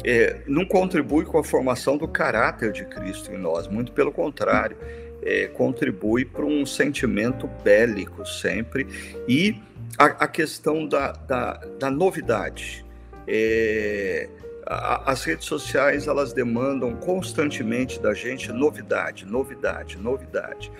[0.03, 4.77] é, não contribui com a formação do caráter de Cristo em nós, muito pelo contrário,
[5.21, 8.87] é, contribui para um sentimento bélico sempre
[9.27, 9.55] e
[9.97, 12.85] a, a questão da, da, da novidade.
[13.27, 14.29] É,
[14.65, 20.71] a, as redes sociais elas demandam constantemente da gente novidade, novidade, novidade.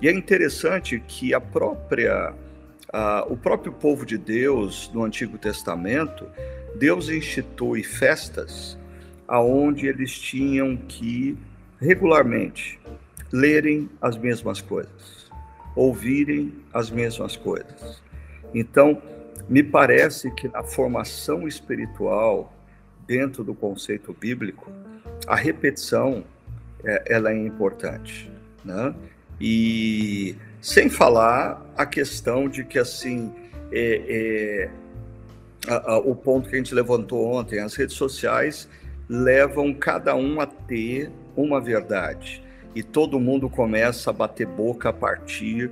[0.00, 2.34] E é interessante que a própria,
[2.92, 6.26] a, o próprio povo de Deus no Antigo Testamento
[6.76, 8.78] Deus institui festas
[9.26, 11.36] aonde eles tinham que
[11.80, 12.77] regularmente
[13.32, 15.30] lerem as mesmas coisas,
[15.74, 18.02] ouvirem as mesmas coisas.
[18.54, 19.00] Então,
[19.48, 22.52] me parece que na formação espiritual,
[23.06, 24.70] dentro do conceito bíblico,
[25.26, 26.24] a repetição
[26.84, 28.30] é, ela é importante,
[28.64, 28.94] né?
[29.40, 33.32] E sem falar a questão de que assim
[33.70, 34.68] é,
[35.68, 38.68] é, a, a, o ponto que a gente levantou ontem, as redes sociais
[39.08, 42.42] levam cada um a ter uma verdade
[42.78, 45.68] e todo mundo começa a bater boca a partir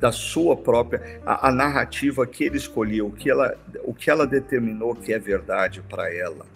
[0.00, 4.26] da sua própria a, a narrativa que ele escolheu, o que ela, o que ela
[4.26, 6.46] determinou que é verdade para ela,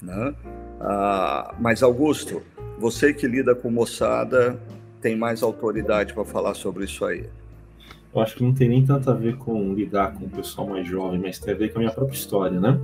[0.00, 0.34] né?
[0.80, 2.42] Ah, mas Augusto,
[2.78, 4.58] você que lida com moçada
[4.98, 7.28] tem mais autoridade para falar sobre isso aí
[8.14, 10.86] eu acho que não tem nem tanto a ver com lidar com o pessoal mais
[10.86, 12.80] jovem, mas tem a ver com a minha própria história, né?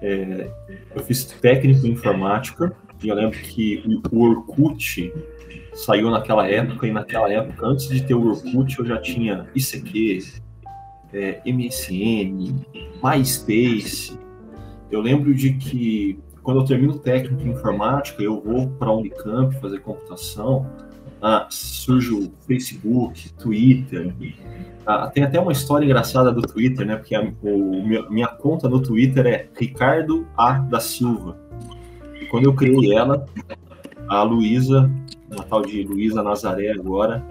[0.00, 0.48] É,
[0.94, 5.12] eu fiz técnico em informática e eu lembro que o Orkut
[5.74, 10.18] saiu naquela época e naquela época, antes de ter o Orkut, eu já tinha ICQ,
[11.12, 12.54] é, MSN,
[13.02, 14.18] MySpace.
[14.90, 19.54] Eu lembro de que quando eu termino técnico em informática, eu vou para a Unicamp
[19.60, 20.66] fazer computação,
[21.20, 24.12] ah, surge o Facebook, Twitter.
[24.84, 26.96] Ah, tem até uma história engraçada do Twitter, né?
[26.96, 31.38] Porque a, o, minha conta no Twitter é Ricardo A da Silva.
[32.20, 33.24] E quando eu criei ela,
[34.08, 34.90] a Luísa,
[35.32, 37.24] uma tal de Luísa Nazaré agora,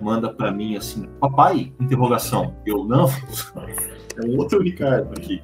[0.00, 2.54] manda para mim assim, papai, interrogação.
[2.64, 3.08] Eu não,
[4.16, 5.42] é outro Ricardo aqui.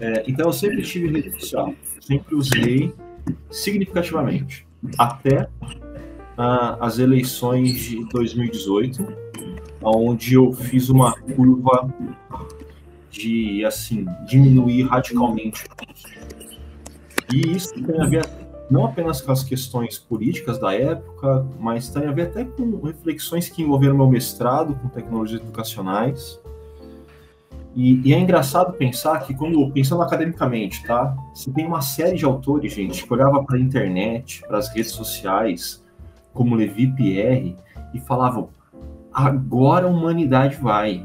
[0.00, 2.92] É, então eu sempre tive rede social, sempre usei
[3.50, 4.66] significativamente,
[4.98, 5.48] até
[6.36, 9.06] ah, as eleições de 2018,
[9.82, 11.88] onde eu fiz uma curva
[13.10, 15.64] de assim diminuir radicalmente.
[17.32, 22.06] E isso tem a ver não apenas com as questões políticas da época, mas tem
[22.06, 26.40] a ver até com reflexões que envolveram meu mestrado com tecnologias educacionais.
[27.76, 31.14] E, e, é engraçado pensar que, quando pensando academicamente, tá?
[31.34, 34.92] Você tem uma série de autores, gente, que olhava para a internet, para as redes
[34.92, 35.84] sociais,
[36.32, 37.56] como Levi Pierre,
[37.92, 38.48] e falavam:
[39.12, 41.04] agora a humanidade vai.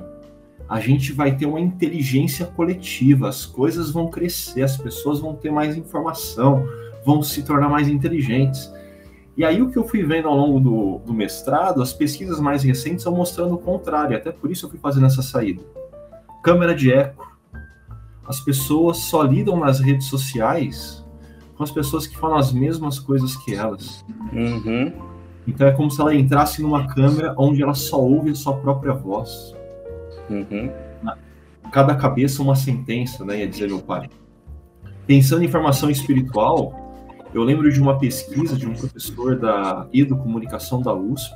[0.68, 5.52] A gente vai ter uma inteligência coletiva, as coisas vão crescer, as pessoas vão ter
[5.52, 6.64] mais informação,
[7.10, 8.72] vão se tornar mais inteligentes.
[9.36, 12.62] E aí o que eu fui vendo ao longo do, do mestrado, as pesquisas mais
[12.62, 15.64] recentes estão mostrando o contrário, até por isso eu fui fazendo essa saída.
[16.44, 17.28] Câmera de eco.
[18.28, 21.04] As pessoas só lidam nas redes sociais
[21.56, 24.06] com as pessoas que falam as mesmas coisas que elas.
[24.32, 24.94] Uhum.
[25.48, 28.94] Então é como se ela entrasse numa câmera onde ela só ouve a sua própria
[28.94, 29.56] voz.
[30.30, 30.70] Uhum.
[31.72, 33.40] Cada cabeça uma sentença, né?
[33.40, 34.10] Ia dizer meu pai.
[35.08, 36.79] Pensando em formação espiritual,
[37.34, 41.36] eu lembro de uma pesquisa de um professor da Educomunicação da USP,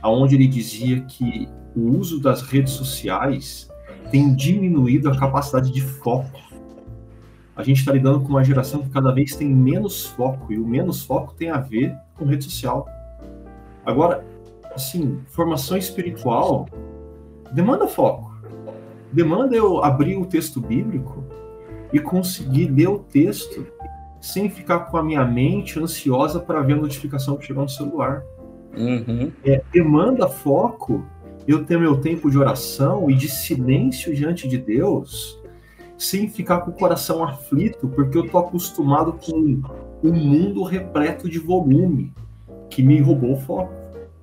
[0.00, 3.70] aonde ele dizia que o uso das redes sociais
[4.10, 6.40] tem diminuído a capacidade de foco.
[7.54, 10.66] A gente está lidando com uma geração que cada vez tem menos foco, e o
[10.66, 12.86] menos foco tem a ver com rede social.
[13.86, 14.24] Agora,
[14.74, 16.66] assim, formação espiritual
[17.52, 18.32] demanda foco.
[19.12, 21.22] Demanda eu abrir o texto bíblico
[21.92, 23.66] e conseguir ler o texto
[24.22, 28.22] sem ficar com a minha mente ansiosa para ver a notificação que chegou no celular.
[28.74, 29.32] Uhum.
[29.44, 31.04] É, demanda foco
[31.46, 35.42] eu ter meu tempo de oração e de silêncio diante de Deus
[35.98, 39.60] sem ficar com o coração aflito, porque eu tô acostumado com
[40.02, 42.12] um mundo repleto de volume
[42.70, 43.72] que me roubou o foco,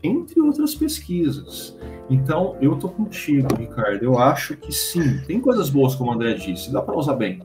[0.01, 1.77] entre outras pesquisas.
[2.09, 4.03] Então, eu tô contigo, Ricardo.
[4.03, 7.41] Eu acho que sim, tem coisas boas, como o André disse, dá para usar bem.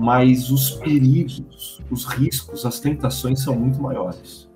[0.00, 4.48] Mas os perigos, os riscos, as tentações são muito maiores.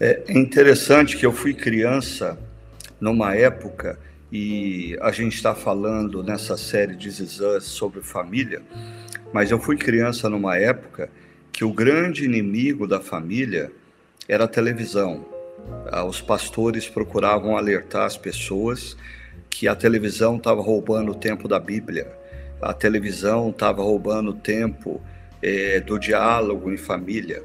[0.00, 2.36] É interessante que eu fui criança
[3.00, 4.00] numa época,
[4.32, 8.60] e a gente está falando nessa série de Zizãs sobre família,
[9.32, 11.08] mas eu fui criança numa época
[11.52, 13.70] que o grande inimigo da família
[14.28, 15.24] era a televisão.
[15.86, 18.96] Ah, os pastores procuravam alertar as pessoas
[19.48, 22.17] que a televisão estava roubando o tempo da Bíblia,
[22.60, 25.00] a televisão estava roubando tempo
[25.42, 27.42] é, do diálogo em família.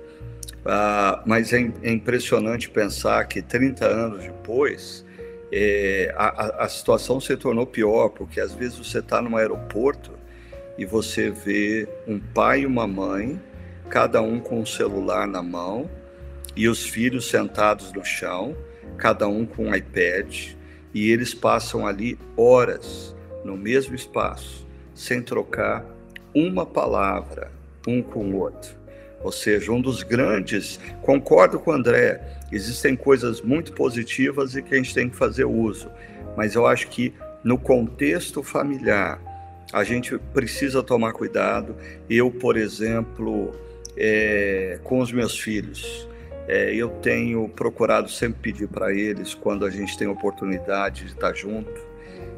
[0.65, 5.06] Ah, mas é, é, impressionante pensar que 30 anos depois,
[5.52, 10.12] é, a, a situação se tornou pior, porque às vezes você está no aeroporto
[10.78, 13.39] e você vê um pai e uma mãe,
[13.89, 15.89] cada um com um celular na mão,
[16.56, 18.56] e os filhos sentados no chão,
[18.97, 20.54] cada um com um iPad,
[20.93, 24.62] e eles passam ali horas no mesmo espaço,
[24.93, 25.86] sem trocar
[26.34, 27.51] uma palavra
[27.88, 28.75] um com o outro.
[29.21, 34.73] Ou seja, um dos grandes, concordo com o André, existem coisas muito positivas e que
[34.73, 35.89] a gente tem que fazer uso,
[36.36, 39.19] mas eu acho que no contexto familiar,
[39.71, 41.75] a gente precisa tomar cuidado.
[42.10, 43.51] Eu, por exemplo,
[43.97, 46.08] é, com os meus filhos,
[46.47, 51.34] é, eu tenho procurado sempre pedir para eles, quando a gente tem oportunidade de estar
[51.34, 51.73] junto,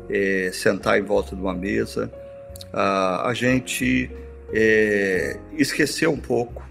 [0.10, 2.12] é, sentar em volta de uma mesa,
[2.72, 4.10] a, a gente
[4.54, 6.64] é, esquecer um pouco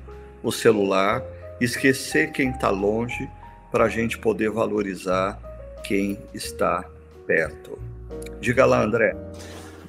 [0.42, 1.22] o celular,
[1.60, 3.28] esquecer quem está longe,
[3.70, 5.38] para a gente poder valorizar
[5.82, 6.84] quem está
[7.26, 7.78] perto.
[8.40, 9.16] Diga lá, André.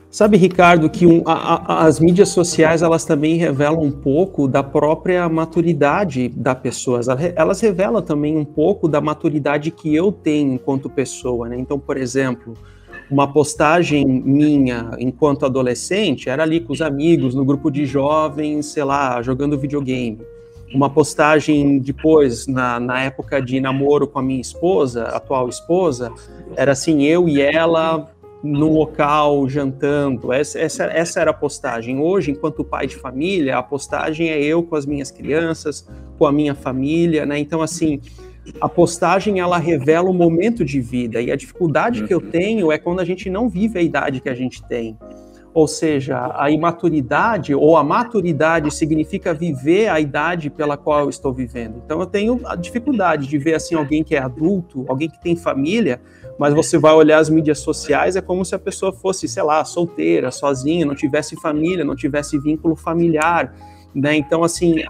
[0.10, 4.64] Sabe, Ricardo, que um, a, a, as mídias sociais elas também revelam um pouco da
[4.64, 7.02] própria maturidade da pessoa.
[7.36, 11.50] Elas revelam também um pouco da maturidade que eu tenho enquanto pessoa.
[11.50, 11.58] Né?
[11.60, 12.54] Então, por exemplo,
[13.10, 18.84] uma postagem minha enquanto adolescente era ali com os amigos, no grupo de jovens, sei
[18.84, 20.20] lá, jogando videogame.
[20.74, 26.12] Uma postagem depois, na, na época de namoro com a minha esposa, atual esposa,
[26.56, 28.10] era assim, eu e ela
[28.44, 30.32] no local jantando.
[30.32, 32.00] Essa, essa, essa era a postagem.
[32.00, 35.88] Hoje, enquanto pai de família, a postagem é eu com as minhas crianças,
[36.18, 37.40] com a minha família, né?
[37.40, 38.02] Então, assim,
[38.60, 42.30] a postagem ela revela o momento de vida e a dificuldade que eu uhum.
[42.30, 44.98] tenho é quando a gente não vive a idade que a gente tem.
[45.54, 51.34] Ou seja, a imaturidade ou a maturidade significa viver a idade pela qual eu estou
[51.34, 51.82] vivendo.
[51.86, 55.34] Então eu tenho a dificuldade de ver assim alguém que é adulto, alguém que tem
[55.34, 56.02] família,
[56.38, 59.64] mas você vai olhar as mídias sociais é como se a pessoa fosse, sei lá,
[59.64, 63.56] solteira, sozinha, não tivesse família, não tivesse vínculo familiar,
[63.96, 64.16] né?
[64.16, 64.84] Então assim,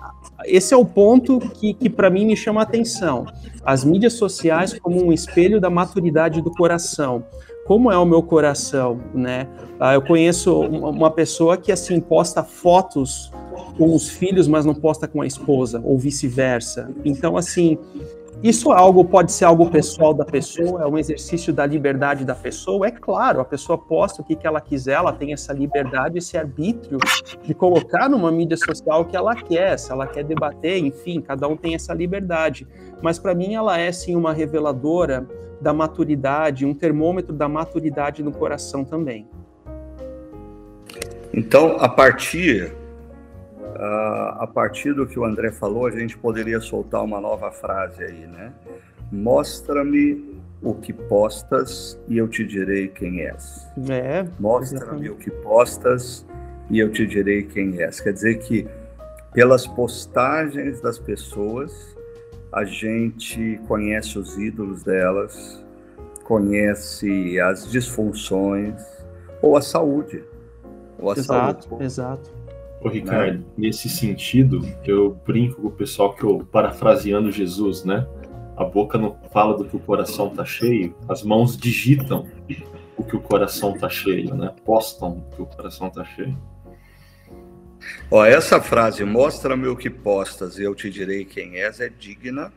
[0.46, 3.26] esse é o ponto que, que para mim me chama a atenção.
[3.64, 7.24] As mídias sociais como um espelho da maturidade do coração.
[7.66, 9.48] Como é o meu coração, né?
[9.80, 13.32] Ah, eu conheço uma pessoa que assim posta fotos
[13.78, 16.90] com os filhos, mas não posta com a esposa, ou vice-versa.
[17.04, 17.78] Então, assim,
[18.48, 22.86] isso algo pode ser algo pessoal da pessoa, é um exercício da liberdade da pessoa.
[22.86, 26.38] É claro, a pessoa posta o que, que ela quiser, ela tem essa liberdade, esse
[26.38, 27.00] arbítrio
[27.42, 31.48] de colocar numa mídia social o que ela quer, se ela quer debater, enfim, cada
[31.48, 32.68] um tem essa liberdade.
[33.02, 35.28] Mas para mim ela é sim uma reveladora
[35.60, 39.28] da maturidade, um termômetro da maturidade no coração também.
[41.34, 42.72] Então, a partir
[43.76, 48.04] Uh, a partir do que o André falou, a gente poderia soltar uma nova frase
[48.04, 48.54] aí, né?
[49.12, 53.68] Mostra-me o que postas e eu te direi quem és.
[53.90, 54.26] É.
[54.40, 56.26] Mostra-me o que postas
[56.70, 58.00] e eu te direi quem és.
[58.00, 58.68] Quer dizer que
[59.34, 61.96] pelas postagens das pessoas
[62.52, 65.64] a gente conhece os ídolos delas,
[66.24, 68.82] conhece as disfunções
[69.42, 70.24] ou a saúde.
[70.98, 71.84] Ou a exato, saúde.
[71.84, 72.35] exato.
[72.86, 73.46] Ô, Ricardo, né?
[73.58, 78.08] nesse sentido, eu brinco com o pessoal que eu, parafraseando Jesus, né?
[78.56, 82.28] A boca não fala do que o coração tá cheio, as mãos digitam
[82.96, 84.54] o que o coração tá cheio, né?
[84.64, 86.38] Postam o que o coração tá cheio.
[88.12, 92.54] Ó, essa frase, mostra-me o que postas e eu te direi quem és, é digna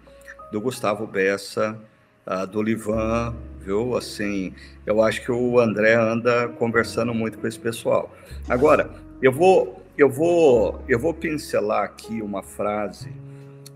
[0.52, 1.80] do Gustavo Bessa,
[2.26, 3.96] uh, do Livan, viu?
[3.96, 4.52] Assim,
[4.84, 8.14] eu acho que o André anda conversando muito com esse pessoal.
[8.46, 8.90] Agora,
[9.22, 13.10] eu vou eu vou, eu vou pincelar aqui uma frase.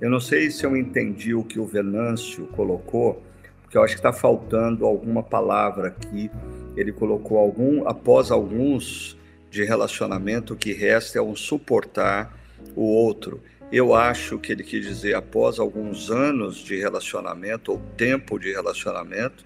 [0.01, 3.21] Eu não sei se eu entendi o que o Venâncio colocou,
[3.61, 6.31] porque eu acho que está faltando alguma palavra aqui.
[6.77, 9.19] Ele colocou algum, após alguns
[9.51, 12.39] de relacionamento, o que resta é um suportar
[12.77, 13.41] o outro.
[13.73, 19.45] Eu acho que ele quis dizer após alguns anos de relacionamento ou tempo de relacionamento,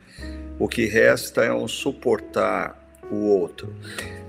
[0.58, 3.74] o que resta é um suportar o outro.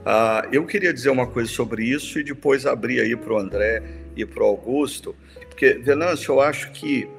[0.10, 3.84] Ah, eu queria dizer uma coisa sobre isso e depois abrir aí para o André
[4.16, 5.14] e para o Augusto,
[5.50, 7.10] porque, Venâncio, eu acho que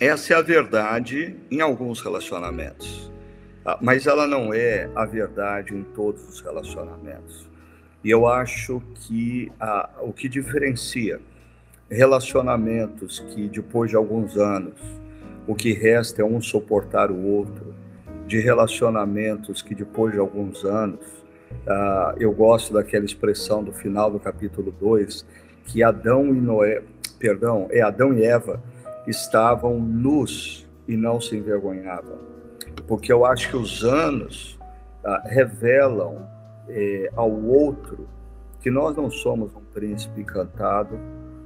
[0.00, 3.12] essa é a verdade em alguns relacionamentos,
[3.62, 7.46] ah, mas ela não é a verdade em todos os relacionamentos.
[8.02, 11.20] E eu acho que ah, o que diferencia
[11.90, 14.80] relacionamentos que, depois de alguns anos,
[15.46, 17.74] o que resta é um suportar o outro,
[18.26, 21.15] de relacionamentos que, depois de alguns anos,
[21.64, 25.26] Uh, eu gosto daquela expressão do final do capítulo 2,
[25.64, 26.82] que Adão e Noé,
[27.18, 28.62] perdão, é Adão e Eva
[29.06, 32.18] estavam nus e não se envergonhavam.
[32.86, 34.58] Porque eu acho que os anos
[35.04, 36.26] uh, revelam
[36.68, 38.08] eh, ao outro
[38.60, 40.98] que nós não somos um príncipe encantado,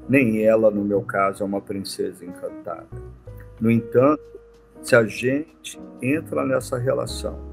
[0.09, 2.87] nem ela, no meu caso, é uma princesa encantada.
[3.61, 4.23] No entanto,
[4.83, 7.50] se a gente entra nessa relação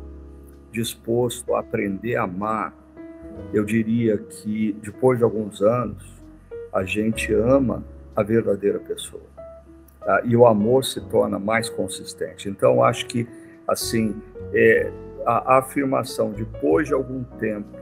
[0.72, 2.74] disposto a aprender a amar,
[3.54, 6.04] eu diria que depois de alguns anos,
[6.74, 7.84] a gente ama
[8.16, 9.24] a verdadeira pessoa.
[10.00, 10.22] Tá?
[10.24, 12.50] E o amor se torna mais consistente.
[12.50, 13.28] Então, acho que,
[13.68, 14.22] assim,
[14.54, 14.92] é,
[15.26, 17.78] a, afirmação, depois de algum tempo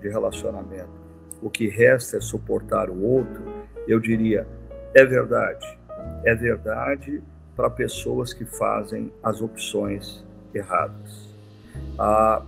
[0.00, 0.90] de relacionamento,
[1.42, 3.42] o que resta é suportar o outro,
[3.86, 4.46] eu diria,
[4.94, 5.78] é verdade.
[6.24, 7.22] É verdade
[7.56, 11.29] para pessoas que fazem as opções erradas.
[11.98, 12.42] Ah,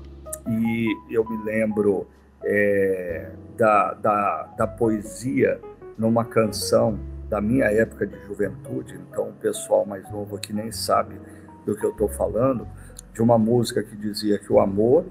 [0.48, 2.06] e eu me lembro
[2.42, 5.60] é, da, da, da poesia
[5.96, 6.98] numa canção
[7.28, 11.18] da minha época de juventude, então o pessoal mais novo aqui nem sabe
[11.64, 12.66] do que eu estou falando,
[13.12, 15.04] de uma música que dizia que o amor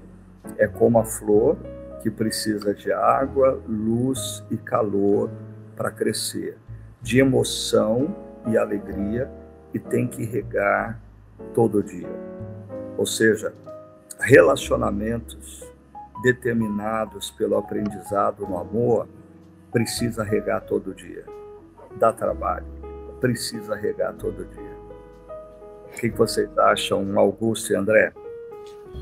[0.58, 1.56] é como a flor
[2.00, 5.30] que precisa de água, luz e calor
[5.76, 6.58] para crescer,
[7.00, 8.14] de emoção
[8.46, 9.30] e alegria
[9.72, 11.00] e tem que regar
[11.54, 12.08] todo dia.
[12.98, 13.54] Ou seja,
[14.20, 15.64] relacionamentos
[16.22, 19.08] determinados pelo aprendizado no amor
[19.72, 21.24] precisa regar todo dia.
[21.98, 22.66] Dá trabalho,
[23.20, 24.72] precisa regar todo dia.
[25.86, 28.12] O que vocês acham, Augusto e André?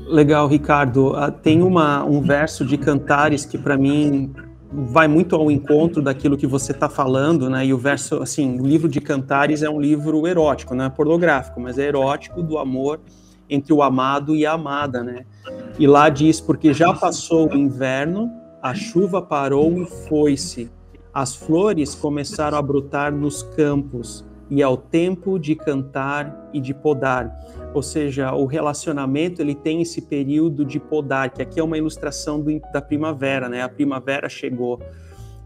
[0.07, 1.15] Legal, Ricardo.
[1.15, 4.33] Ah, tem uma, um verso de Cantares que, para mim,
[4.71, 7.65] vai muito ao encontro daquilo que você está falando, né?
[7.65, 11.59] E o verso, assim, o livro de Cantares é um livro erótico, não é pornográfico,
[11.59, 12.99] mas é erótico do amor
[13.51, 15.25] entre o amado e a amada, né?
[15.77, 18.31] E lá diz: porque já passou o inverno,
[18.61, 20.71] a chuva parou e foi-se,
[21.13, 26.73] as flores começaram a brotar nos campos, e é o tempo de cantar e de
[26.73, 27.37] podar.
[27.73, 32.39] Ou seja, o relacionamento ele tem esse período de podar, que aqui é uma ilustração
[32.39, 33.61] do, da primavera, né?
[33.61, 34.79] A primavera chegou.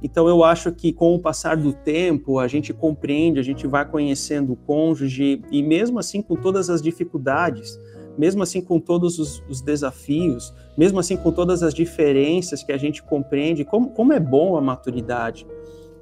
[0.02, 3.84] Então eu acho que com o passar do tempo a gente compreende, a gente vai
[3.90, 7.80] conhecendo o cônjuge e mesmo assim com todas as dificuldades,
[8.18, 12.78] mesmo assim com todos os, os desafios, mesmo assim com todas as diferenças que a
[12.78, 15.46] gente compreende, como, como é bom a maturidade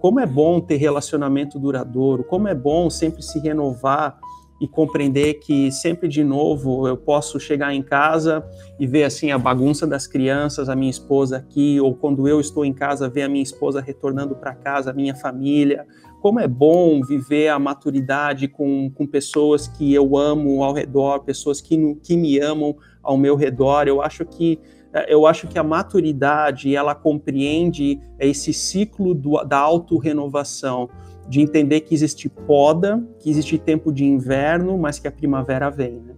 [0.03, 4.20] como é bom ter relacionamento duradouro, como é bom sempre se renovar
[4.59, 8.45] e compreender que sempre de novo eu posso chegar em casa
[8.78, 12.66] e ver assim a bagunça das crianças, a minha esposa aqui, ou quando eu estou
[12.66, 15.88] em casa ver a minha esposa retornando para casa, a minha família.
[16.24, 21.59] Como é bom viver a maturidade com, com pessoas que eu amo ao redor, pessoas
[21.59, 23.89] que, que me amam ao meu redor.
[23.89, 24.57] Eu acho que
[24.93, 30.88] é, eu acho que a maturidade ela compreende esse ciclo do, da autorrenovação,
[31.28, 35.99] de entender que existe poda, que existe tempo de inverno, mas que a primavera vem.
[35.99, 36.15] Né?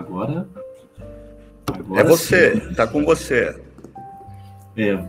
[0.00, 0.48] Agora,
[1.66, 2.00] agora.
[2.00, 2.74] É você, sim.
[2.74, 3.60] tá com você.
[4.76, 5.04] É.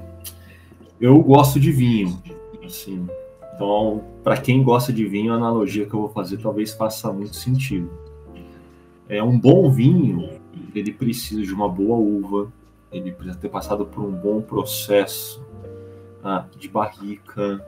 [0.99, 2.21] Eu gosto de vinho,
[2.63, 3.07] assim,
[3.55, 7.35] então, para quem gosta de vinho, a analogia que eu vou fazer talvez faça muito
[7.35, 7.89] sentido.
[9.07, 10.41] É um bom vinho,
[10.75, 12.51] ele precisa de uma boa uva,
[12.91, 15.41] ele precisa ter passado por um bom processo
[16.23, 17.65] ah, de barrica,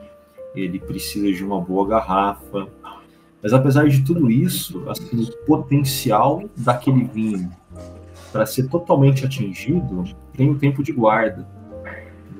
[0.54, 2.68] ele precisa de uma boa garrafa.
[3.44, 7.50] Mas apesar de tudo isso, assim, o potencial daquele vinho
[8.32, 11.46] para ser totalmente atingido tem um tempo de guarda.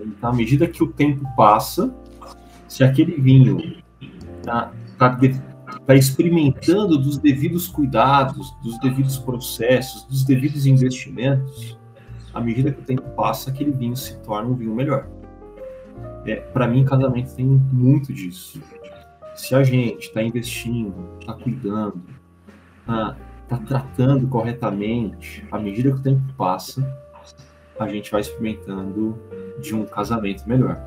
[0.01, 1.95] Então, à medida que o tempo passa,
[2.67, 3.77] se aquele vinho
[4.39, 5.19] está tá,
[5.87, 11.79] tá experimentando dos devidos cuidados, dos devidos processos, dos devidos investimentos,
[12.33, 15.07] à medida que o tempo passa, aquele vinho se torna um vinho melhor.
[16.25, 18.59] É, Para mim, casamento tem muito disso.
[19.35, 22.03] Se a gente está investindo, está cuidando,
[22.81, 23.17] está
[23.49, 26.83] tá tratando corretamente, à medida que o tempo passa,
[27.79, 29.19] a gente vai experimentando
[29.61, 30.81] de um casamento melhor.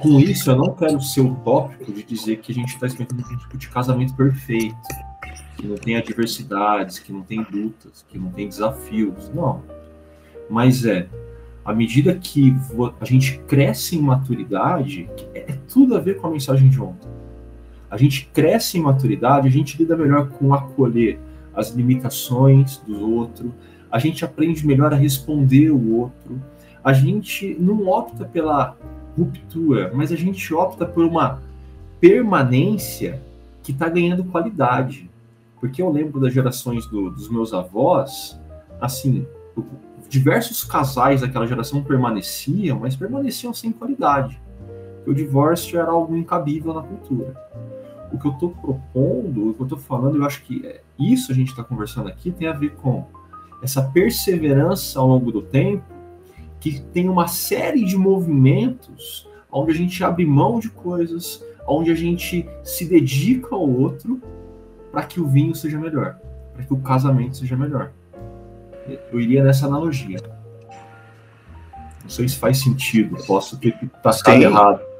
[0.00, 3.38] Com isso, eu não quero ser utópico de dizer que a gente está experimentando um
[3.38, 4.76] tipo de casamento perfeito,
[5.56, 9.30] que não tem adversidades, que não tem lutas, que não tem desafios.
[9.34, 9.62] Não.
[10.48, 11.08] Mas é,
[11.64, 12.54] à medida que
[13.00, 17.11] a gente cresce em maturidade, é tudo a ver com a mensagem de ontem.
[17.92, 21.20] A gente cresce em maturidade, a gente lida melhor com acolher
[21.54, 23.52] as limitações do outro,
[23.90, 26.40] a gente aprende melhor a responder o outro,
[26.82, 28.74] a gente não opta pela
[29.14, 31.42] ruptura, mas a gente opta por uma
[32.00, 33.20] permanência
[33.62, 35.10] que está ganhando qualidade.
[35.60, 38.40] Porque eu lembro das gerações do, dos meus avós,
[38.80, 39.26] assim,
[40.08, 44.40] diversos casais daquela geração permaneciam, mas permaneciam sem qualidade.
[45.06, 47.36] O divórcio era algo incabível na cultura.
[48.12, 51.32] O que eu estou propondo, o que eu estou falando, eu acho que é, isso
[51.32, 53.06] a gente está conversando aqui tem a ver com
[53.62, 55.84] essa perseverança ao longo do tempo
[56.60, 61.94] que tem uma série de movimentos onde a gente abre mão de coisas, onde a
[61.94, 64.20] gente se dedica ao outro
[64.90, 66.18] para que o vinho seja melhor,
[66.54, 67.92] para que o casamento seja melhor.
[69.12, 70.18] Eu iria nessa analogia.
[72.02, 74.91] Não sei se faz sentido, posso ter passado errado.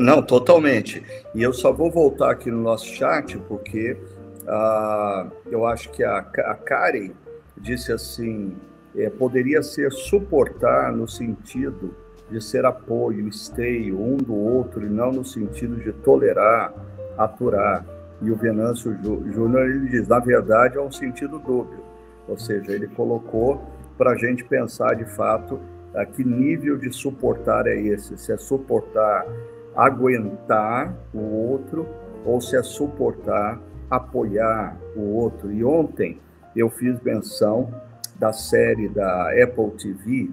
[0.00, 1.02] Não, totalmente.
[1.34, 3.96] E eu só vou voltar aqui no nosso chat, porque
[4.42, 7.10] uh, eu acho que a, a Karen
[7.56, 8.56] disse assim:
[8.96, 11.94] é, poderia ser suportar no sentido
[12.30, 16.72] de ser apoio, esteio um do outro, e não no sentido de tolerar,
[17.18, 17.84] aturar.
[18.22, 21.82] E o Venâncio Júnior ele diz, na verdade, é um sentido dúbio,
[22.28, 23.60] ou seja, ele colocou
[23.98, 25.60] para a gente pensar de fato
[25.94, 29.26] a que nível de suportar é esse, se é suportar
[29.76, 31.20] aguentar o
[31.50, 31.86] outro
[32.24, 33.60] ou se é suportar
[33.90, 35.52] apoiar o outro.
[35.52, 36.18] E ontem
[36.56, 37.72] eu fiz menção
[38.16, 40.30] da série da Apple TV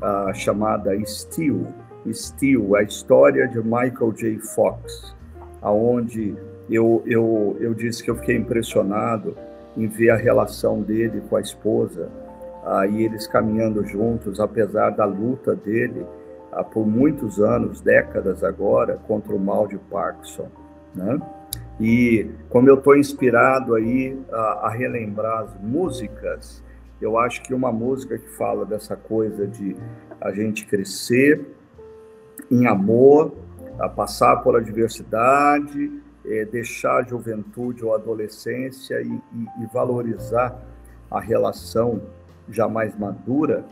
[0.00, 1.66] uh, chamada Steel,
[2.12, 4.38] Steel, a história de Michael J.
[4.38, 5.14] Fox,
[5.60, 6.34] aonde
[6.70, 9.36] eu, eu, eu disse que eu fiquei impressionado
[9.76, 12.08] em ver a relação dele com a esposa
[12.64, 16.06] ah, e eles caminhando juntos, apesar da luta dele
[16.62, 20.48] por muitos anos, décadas agora, contra o mal de Parkinson,
[20.94, 21.20] né?
[21.80, 26.62] E como eu estou inspirado aí a, a, relembrar as músicas,
[27.00, 29.76] eu acho que uma música que fala dessa coisa de
[30.20, 31.44] a gente crescer
[32.50, 33.32] em amor,
[33.78, 35.90] a passar por adversidade,
[36.24, 40.56] é, deixar a juventude ou adolescência e, e, e, valorizar
[41.10, 42.00] a relação
[42.48, 43.64] já mais madura,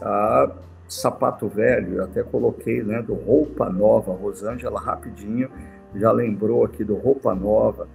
[0.00, 0.50] a
[0.88, 5.50] Sapato Velho, eu até coloquei, né, do Roupa Nova, Rosângela rapidinho,
[5.94, 7.86] já lembrou aqui do Roupa Nova,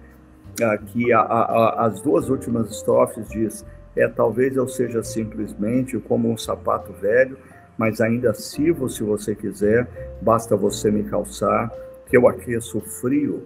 [0.92, 3.66] que a, a, as duas últimas estrofes diz,
[3.96, 7.36] é talvez eu seja simplesmente como um sapato velho,
[7.76, 9.88] mas ainda sirvo se você quiser,
[10.22, 11.72] basta você me calçar,
[12.06, 13.42] que eu aqueço o frio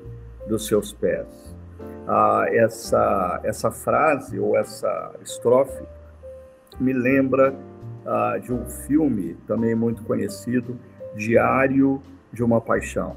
[0.46, 1.26] dos seus pés.
[2.06, 5.82] Ah, essa, essa frase ou essa estrofe
[6.78, 7.54] me lembra
[8.08, 10.76] ah, de um filme também muito conhecido,
[11.14, 12.00] Diário
[12.32, 13.16] de uma Paixão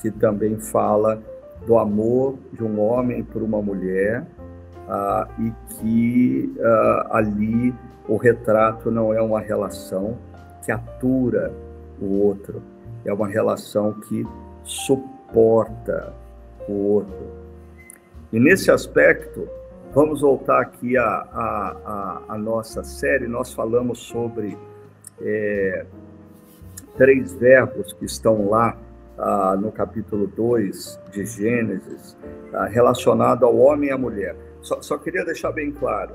[0.00, 1.20] que também fala
[1.66, 4.24] do amor de um homem por uma mulher
[4.86, 7.74] uh, e que uh, ali
[8.08, 10.16] o retrato não é uma relação
[10.64, 11.52] que atura
[12.00, 12.62] o outro,
[13.04, 14.24] é uma relação que
[14.62, 16.12] suporta
[16.68, 17.26] o outro.
[18.32, 19.48] E nesse aspecto,
[19.96, 24.54] vamos voltar aqui à, à, à nossa série, nós falamos sobre
[25.22, 25.86] é,
[26.98, 28.76] três verbos que estão lá
[29.16, 32.14] ah, no capítulo 2 de Gênesis,
[32.52, 34.36] ah, relacionado ao homem e à mulher.
[34.60, 36.14] Só, só queria deixar bem claro: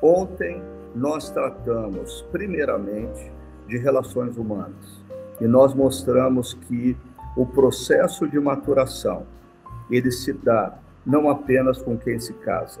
[0.00, 0.62] ontem
[0.94, 3.30] nós tratamos, primeiramente,
[3.66, 5.04] de relações humanas.
[5.38, 6.96] E nós mostramos que
[7.36, 9.26] o processo de maturação
[9.90, 12.80] ele se dá não apenas com quem se casa,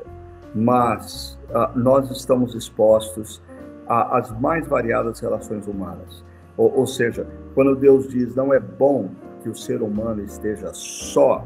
[0.54, 3.42] mas ah, nós estamos expostos
[3.86, 6.24] às mais variadas relações humanas.
[6.56, 9.10] Ou, ou, seja, quando Deus diz não é bom
[9.42, 11.44] que o ser humano esteja só,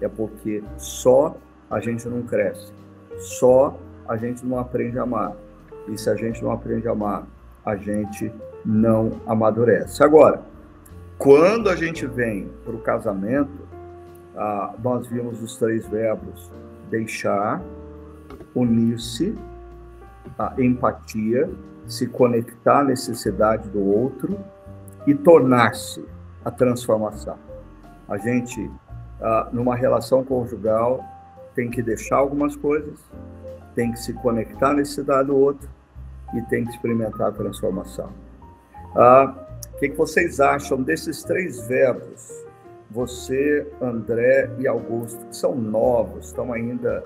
[0.00, 1.36] é porque só
[1.70, 2.72] a gente não cresce,
[3.18, 3.76] só
[4.08, 5.32] a gente não aprende a amar.
[5.88, 7.26] E se a gente não aprende a amar,
[7.64, 8.32] a gente
[8.64, 10.02] não amadurece.
[10.02, 10.42] Agora,
[11.18, 13.66] quando a gente vem para o casamento,
[14.36, 16.50] ah, nós vimos os três verbos:
[16.90, 17.60] deixar,
[18.56, 19.34] unir-se,
[20.38, 21.48] a empatia,
[21.86, 24.36] se conectar à necessidade do outro
[25.06, 26.04] e tornar-se
[26.44, 27.38] a transformação.
[28.08, 28.70] A gente,
[29.20, 31.04] ah, numa relação conjugal,
[31.54, 32.98] tem que deixar algumas coisas,
[33.74, 35.68] tem que se conectar à necessidade do outro
[36.34, 38.10] e tem que experimentar a transformação.
[38.96, 39.34] Ah,
[39.74, 42.44] o que, que vocês acham desses três verbos?
[42.90, 47.04] Você, André e Augusto, que são novos, estão ainda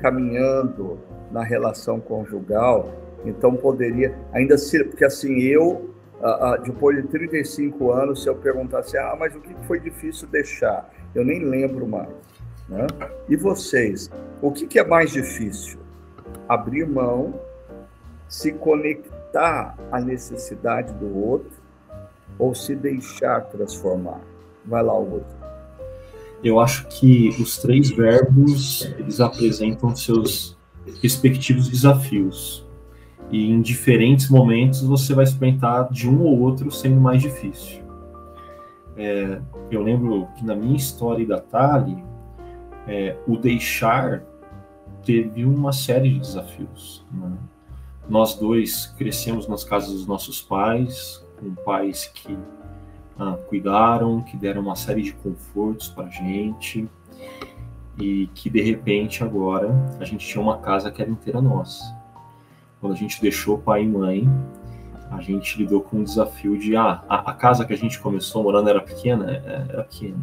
[0.00, 0.98] caminhando
[1.30, 2.92] na relação conjugal,
[3.24, 5.90] então poderia ainda ser, porque assim, eu
[6.64, 10.90] depois de 35 anos, se eu perguntasse, ah, mas o que foi difícil deixar?
[11.14, 12.10] Eu nem lembro mais.
[12.68, 12.86] Né?
[13.28, 14.10] E vocês,
[14.42, 15.80] o que, é mais difícil?
[16.48, 17.40] Abrir mão,
[18.28, 21.58] se conectar à necessidade do outro
[22.38, 24.20] ou se deixar transformar?
[24.64, 25.39] Vai lá, outro.
[26.42, 30.56] Eu acho que os três verbos, eles apresentam seus
[31.02, 32.66] respectivos desafios
[33.30, 37.82] e em diferentes momentos você vai experimentar de um ou outro sendo mais difícil.
[38.96, 42.02] É, eu lembro que na minha história da Tali,
[42.86, 44.22] é, o deixar
[45.04, 47.04] teve uma série de desafios.
[47.12, 47.30] Né?
[48.08, 52.36] Nós dois crescemos nas casas dos nossos pais, com pais que
[53.20, 56.88] ah, cuidaram, que deram uma série de confortos para a gente,
[57.98, 62.00] e que de repente agora a gente tinha uma casa que era inteira nossa
[62.80, 64.28] quando a gente deixou pai e mãe,
[65.10, 68.42] a gente lidou com o desafio de, ah, a, a casa que a gente começou
[68.42, 69.30] morando era pequena?
[69.30, 70.18] É, era pequena.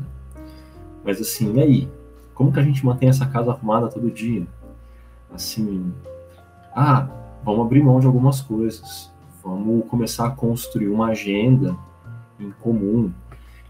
[1.03, 1.89] Mas assim, e aí?
[2.33, 4.45] Como que a gente mantém essa casa arrumada todo dia?
[5.33, 5.93] Assim,
[6.75, 7.07] ah,
[7.43, 9.11] vamos abrir mão de algumas coisas.
[9.43, 11.75] Vamos começar a construir uma agenda
[12.39, 13.11] em comum.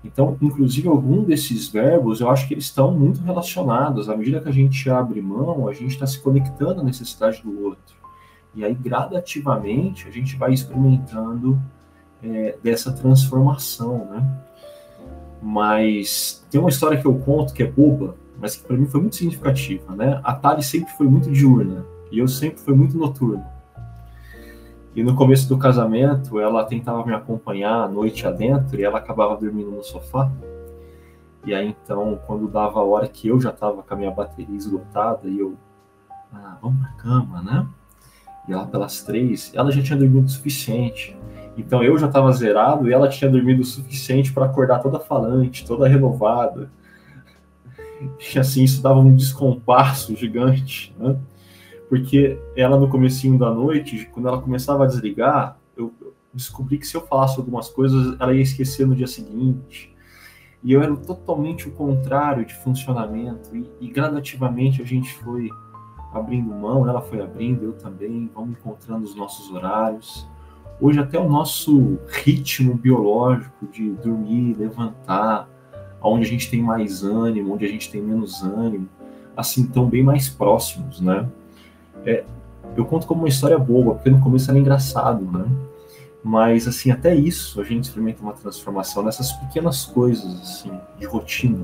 [0.03, 4.09] Então, inclusive, algum desses verbos, eu acho que eles estão muito relacionados.
[4.09, 7.63] À medida que a gente abre mão, a gente está se conectando à necessidade do
[7.63, 7.95] outro.
[8.55, 11.59] E aí, gradativamente, a gente vai experimentando
[12.23, 14.43] é, dessa transformação, né?
[15.41, 19.01] Mas tem uma história que eu conto que é boba, mas que para mim foi
[19.01, 20.19] muito significativa, né?
[20.23, 23.45] A Tali sempre foi muito diurna e eu sempre fui muito noturno.
[24.97, 29.37] E no começo do casamento, ela tentava me acompanhar à noite adentro e ela acabava
[29.37, 30.31] dormindo no sofá.
[31.45, 34.57] E aí então, quando dava a hora que eu já estava com a minha bateria
[34.57, 35.55] esgotada e eu,
[36.33, 37.67] ah, vamos pra cama, né?
[38.47, 41.15] E lá pelas três, ela já tinha dormido o suficiente.
[41.55, 45.63] Então eu já estava zerado e ela tinha dormido o suficiente para acordar toda falante,
[45.63, 46.71] toda renovada.
[48.33, 51.17] E assim, isso dava um descompasso gigante, né?
[51.89, 55.93] Porque ela no comecinho da noite, quando ela começava a desligar, eu
[56.33, 59.95] descobri que se eu falasse algumas coisas, ela ia esquecer no dia seguinte.
[60.63, 63.55] E eu era totalmente o contrário de funcionamento.
[63.55, 65.49] E, e gradativamente a gente foi
[66.13, 70.27] abrindo mão, ela foi abrindo, eu também, vamos encontrando os nossos horários.
[70.79, 75.49] Hoje até o nosso ritmo biológico de dormir, levantar,
[76.01, 78.87] onde a gente tem mais ânimo, onde a gente tem menos ânimo,
[79.35, 81.27] assim, estão bem mais próximos, né?
[82.07, 82.23] É,
[82.77, 85.45] eu conto como uma história boa, porque no começo era engraçado, né?
[86.23, 91.59] Mas, assim, até isso a gente experimenta uma transformação nessas pequenas coisas, assim, de rotina.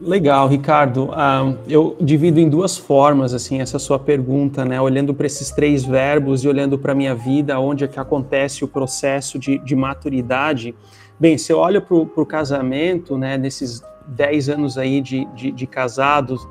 [0.00, 1.06] Legal, Ricardo.
[1.06, 4.80] Uh, eu divido em duas formas assim essa sua pergunta, né?
[4.80, 8.64] Olhando para esses três verbos e olhando para a minha vida, onde é que acontece
[8.64, 10.72] o processo de, de maturidade.
[11.18, 13.36] Bem, eu olho para o casamento, né?
[13.36, 16.46] Nesses dez anos aí de, de, de casados,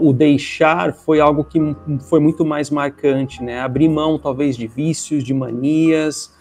[0.00, 1.58] o deixar foi algo que
[2.08, 3.60] foi muito mais marcante, né?
[3.60, 6.32] Abrir mão talvez de vícios, de manias,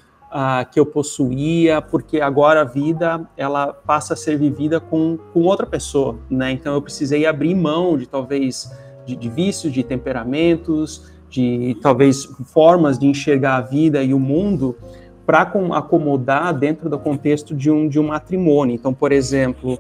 [0.72, 5.66] que eu possuía, porque agora a vida ela passa a ser vivida com, com outra
[5.66, 6.52] pessoa, né?
[6.52, 8.72] Então eu precisei abrir mão de talvez
[9.06, 14.76] de, de vícios, de temperamentos, de talvez formas de enxergar a vida e o mundo
[15.26, 18.74] para acomodar dentro do contexto de um, de um matrimônio.
[18.74, 19.78] Então, por exemplo,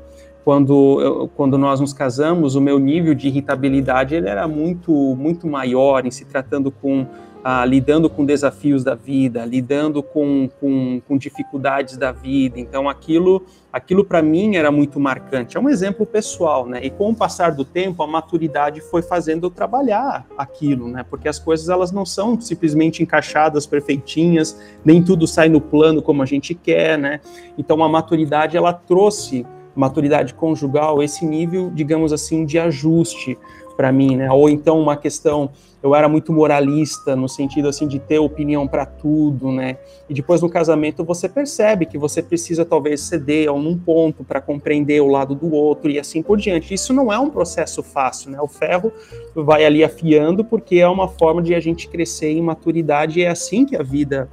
[0.48, 5.46] quando, eu, quando nós nos casamos, o meu nível de irritabilidade ele era muito, muito
[5.46, 7.06] maior em se tratando com
[7.44, 12.60] ah, lidando com desafios da vida, lidando com, com, com dificuldades da vida.
[12.60, 15.58] Então, aquilo, aquilo para mim era muito marcante.
[15.58, 16.80] É um exemplo pessoal, né?
[16.82, 21.06] E com o passar do tempo, a maturidade foi fazendo eu trabalhar aquilo, né?
[21.10, 26.24] Porque as coisas elas não são simplesmente encaixadas perfeitinhas, nem tudo sai no plano como
[26.24, 27.20] a gente quer, né?
[27.58, 29.46] Então, a maturidade ela trouxe
[29.78, 33.38] maturidade conjugal esse nível, digamos assim, de ajuste
[33.78, 34.32] para mim, né?
[34.32, 35.52] Ou então uma questão,
[35.84, 39.78] eu era muito moralista no sentido assim de ter opinião para tudo, né?
[40.10, 44.42] E depois no casamento você percebe que você precisa talvez ceder a um ponto para
[44.42, 46.74] compreender o lado do outro e assim por diante.
[46.74, 48.42] Isso não é um processo fácil, né?
[48.42, 48.92] O ferro
[49.36, 53.30] vai ali afiando porque é uma forma de a gente crescer em maturidade e é
[53.30, 54.28] assim que a vida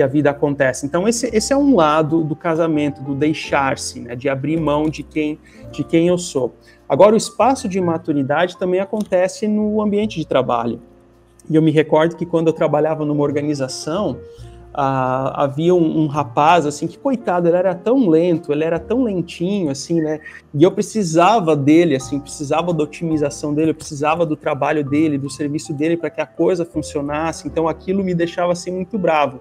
[0.00, 0.86] que a vida acontece.
[0.86, 4.16] Então esse, esse é um lado do casamento, do deixar-se, né?
[4.16, 5.38] De abrir mão de quem
[5.70, 6.54] de quem eu sou.
[6.88, 10.80] Agora, o espaço de maturidade também acontece no ambiente de trabalho.
[11.48, 14.18] E eu me recordo que quando eu trabalhava numa organização,
[14.72, 19.70] havia um, um, rapaz, assim, que coitado, ele era tão lento, ele era tão lentinho,
[19.70, 20.20] assim, né?
[20.54, 25.28] E eu precisava dele, assim, precisava da otimização dele, eu precisava do trabalho dele, do
[25.28, 27.48] serviço dele para que a coisa funcionasse.
[27.48, 29.40] Então, aquilo me deixava, assim, muito bravo.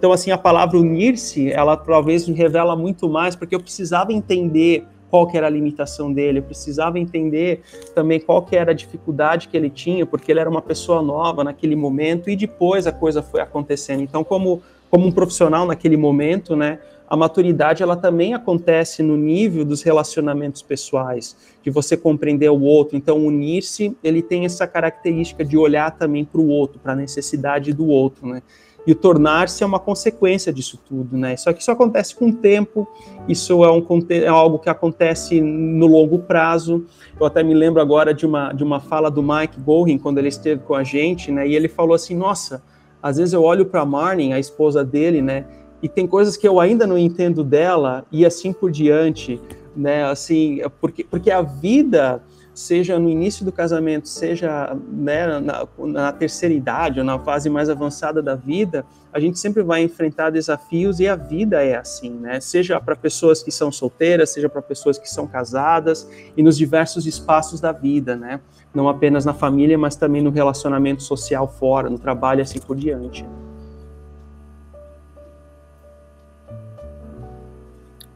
[0.00, 4.86] Então, assim, a palavra unir-se, ela talvez me revela muito mais, porque eu precisava entender
[5.10, 7.60] qual que era a limitação dele, eu precisava entender
[7.94, 11.44] também qual que era a dificuldade que ele tinha, porque ele era uma pessoa nova
[11.44, 14.02] naquele momento e depois a coisa foi acontecendo.
[14.02, 19.64] Então, como como um profissional naquele momento, né, a maturidade ela também acontece no nível
[19.64, 22.96] dos relacionamentos pessoais, de você compreender o outro.
[22.96, 27.72] Então, unir-se, ele tem essa característica de olhar também para o outro, para a necessidade
[27.72, 28.42] do outro, né?
[28.86, 31.36] E o tornar-se é uma consequência disso tudo, né?
[31.36, 32.88] Só que isso acontece com o tempo,
[33.28, 36.86] isso é, um, é algo que acontece no longo prazo.
[37.18, 40.28] Eu até me lembro agora de uma, de uma fala do Mike Gorin, quando ele
[40.28, 41.46] esteve com a gente, né?
[41.46, 42.62] E ele falou assim: Nossa,
[43.02, 45.44] às vezes eu olho para Marnie, a esposa dele, né?
[45.82, 49.40] E tem coisas que eu ainda não entendo dela, e assim por diante,
[49.76, 50.04] né?
[50.04, 52.22] Assim, porque, porque a vida
[52.54, 57.70] seja no início do casamento, seja né, na, na, terceira idade ou na fase mais
[57.70, 62.40] avançada da vida, a gente sempre vai enfrentar desafios e a vida é assim, né?
[62.40, 67.06] Seja para pessoas que são solteiras, seja para pessoas que são casadas e nos diversos
[67.06, 68.40] espaços da vida, né?
[68.72, 73.26] Não apenas na família, mas também no relacionamento social fora, no trabalho assim por diante.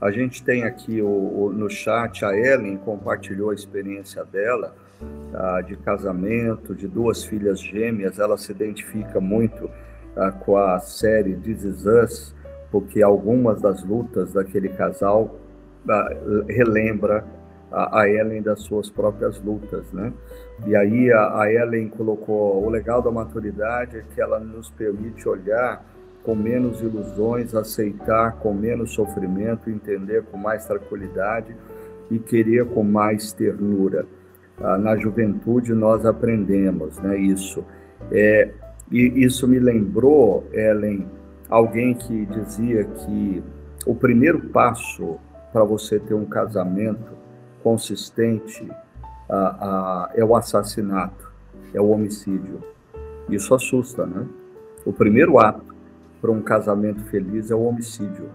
[0.04, 4.74] A gente tem aqui o, o, no chat a Ellen compartilhou a experiência dela
[5.32, 8.18] tá, de casamento, de duas filhas gêmeas.
[8.18, 9.70] Ela se identifica muito
[10.14, 12.34] tá, com a série This Is Us,
[12.70, 15.40] porque algumas das lutas daquele casal
[15.86, 16.10] tá,
[16.50, 17.24] relembra
[17.72, 20.12] a, a Ellen das suas próprias lutas, né?
[20.66, 25.26] E aí a, a Ellen colocou o legal da maturidade é que ela nos permite
[25.26, 25.82] olhar
[26.24, 31.54] com menos ilusões, aceitar com menos sofrimento, entender com mais tranquilidade
[32.10, 34.06] e querer com mais ternura.
[34.60, 37.16] Ah, na juventude nós aprendemos, né?
[37.18, 37.62] Isso.
[38.10, 38.50] É,
[38.90, 41.06] e isso me lembrou, Ellen,
[41.48, 43.42] alguém que dizia que
[43.84, 45.16] o primeiro passo
[45.52, 47.12] para você ter um casamento
[47.62, 48.66] consistente
[49.28, 51.30] ah, ah, é o assassinato,
[51.74, 52.60] é o homicídio.
[53.28, 54.26] Isso assusta, né?
[54.86, 55.73] O primeiro ato
[56.24, 58.30] para um casamento feliz é o homicídio.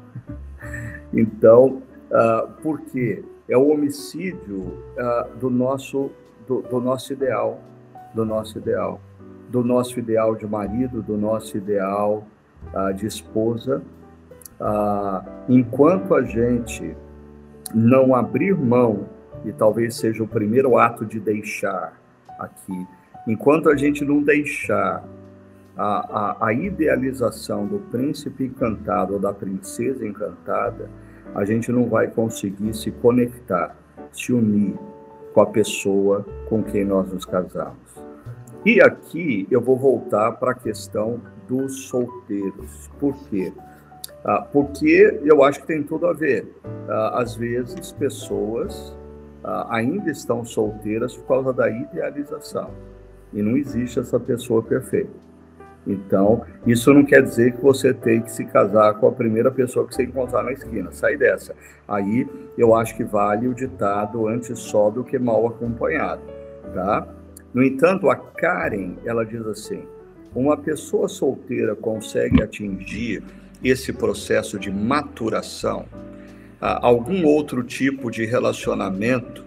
[1.12, 1.82] Então,
[2.12, 3.24] uh, por quê?
[3.50, 6.12] É o homicídio uh, do, nosso,
[6.48, 7.60] do, do nosso ideal,
[8.14, 9.02] do nosso ideal,
[9.50, 12.28] do nosso ideal de marido, do nosso ideal
[12.72, 13.82] uh, de esposa.
[15.48, 16.96] enquanto a gente
[17.74, 19.08] não abrir mão
[19.44, 22.00] e talvez seja o primeiro ato de deixar
[22.38, 22.86] aqui.
[23.26, 25.04] Enquanto a gente não deixar
[25.80, 30.90] a, a, a idealização do príncipe encantado ou da princesa encantada,
[31.34, 33.74] a gente não vai conseguir se conectar,
[34.12, 34.76] se unir
[35.34, 37.78] com a pessoa com quem nós nos casamos.
[38.66, 42.90] E aqui eu vou voltar para a questão dos solteiros.
[43.00, 43.54] Por quê?
[44.26, 46.46] Ah, porque eu acho que tem tudo a ver.
[46.90, 48.98] Ah, às vezes, pessoas
[49.42, 52.70] ah, ainda estão solteiras por causa da idealização.
[53.32, 55.29] E não existe essa pessoa perfeita.
[55.92, 59.88] Então, isso não quer dizer que você tem que se casar com a primeira pessoa
[59.88, 60.92] que você encontrar na esquina.
[60.92, 61.56] Sai dessa.
[61.88, 62.28] Aí
[62.58, 66.22] eu acho que vale o ditado antes só do que mal acompanhado,
[66.74, 67.08] tá?
[67.54, 69.82] No entanto, a Karen, ela diz assim:
[70.36, 73.24] uma pessoa solteira consegue atingir
[73.64, 75.86] esse processo de maturação
[76.62, 79.46] algum outro tipo de relacionamento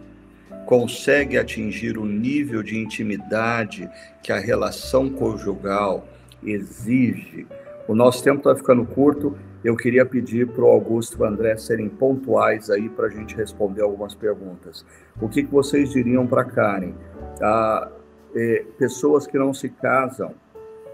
[0.64, 3.88] consegue atingir o nível de intimidade
[4.22, 6.06] que a relação conjugal
[6.44, 7.46] exige.
[7.88, 9.36] O nosso tempo está ficando curto.
[9.64, 13.36] Eu queria pedir para o Augusto e o André serem pontuais aí para a gente
[13.36, 14.84] responder algumas perguntas.
[15.20, 16.94] O que, que vocês diriam para Karen?
[17.40, 17.88] Ah,
[18.34, 20.34] eh, pessoas que não se casam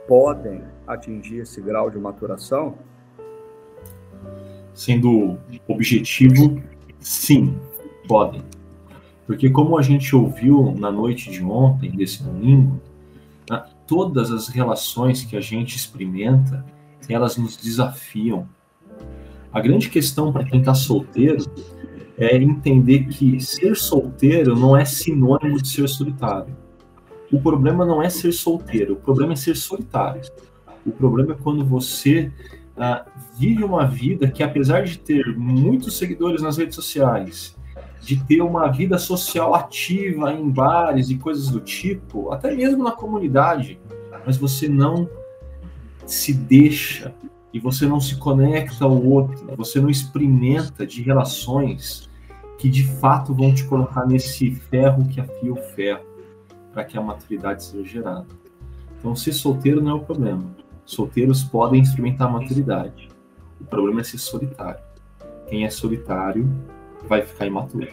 [0.07, 2.77] podem atingir esse grau de maturação?
[4.79, 5.37] sendo
[5.67, 6.63] objetivo,
[7.01, 7.59] sim,
[8.07, 8.43] podem.
[9.27, 12.81] Porque como a gente ouviu na noite de ontem, desse domingo,
[13.89, 16.65] todas as relações que a gente experimenta,
[17.09, 18.47] elas nos desafiam.
[19.51, 21.45] A grande questão para quem está solteiro
[22.19, 26.55] é entender que ser solteiro não é sinônimo de ser solitário.
[27.33, 30.23] O problema não é ser solteiro, o problema é ser solitário.
[30.85, 32.31] O problema é quando você
[32.77, 33.09] uh,
[33.39, 37.57] vive uma vida que, apesar de ter muitos seguidores nas redes sociais,
[38.01, 42.93] de ter uma vida social ativa em bares e coisas do tipo, até mesmo na
[42.93, 43.79] comunidade,
[44.25, 45.09] mas você não
[46.07, 47.15] se deixa
[47.53, 52.09] e você não se conecta ao outro, você não experimenta de relações
[52.59, 56.05] que de fato vão te colocar nesse ferro que afia o ferro,
[56.73, 58.27] para que a maturidade seja gerada.
[58.99, 60.45] Então, ser solteiro não é o problema.
[60.85, 63.09] Solteiros podem experimentar a maturidade.
[63.61, 64.81] O problema é ser solitário.
[65.47, 66.51] Quem é solitário
[67.07, 67.89] vai ficar imaturo.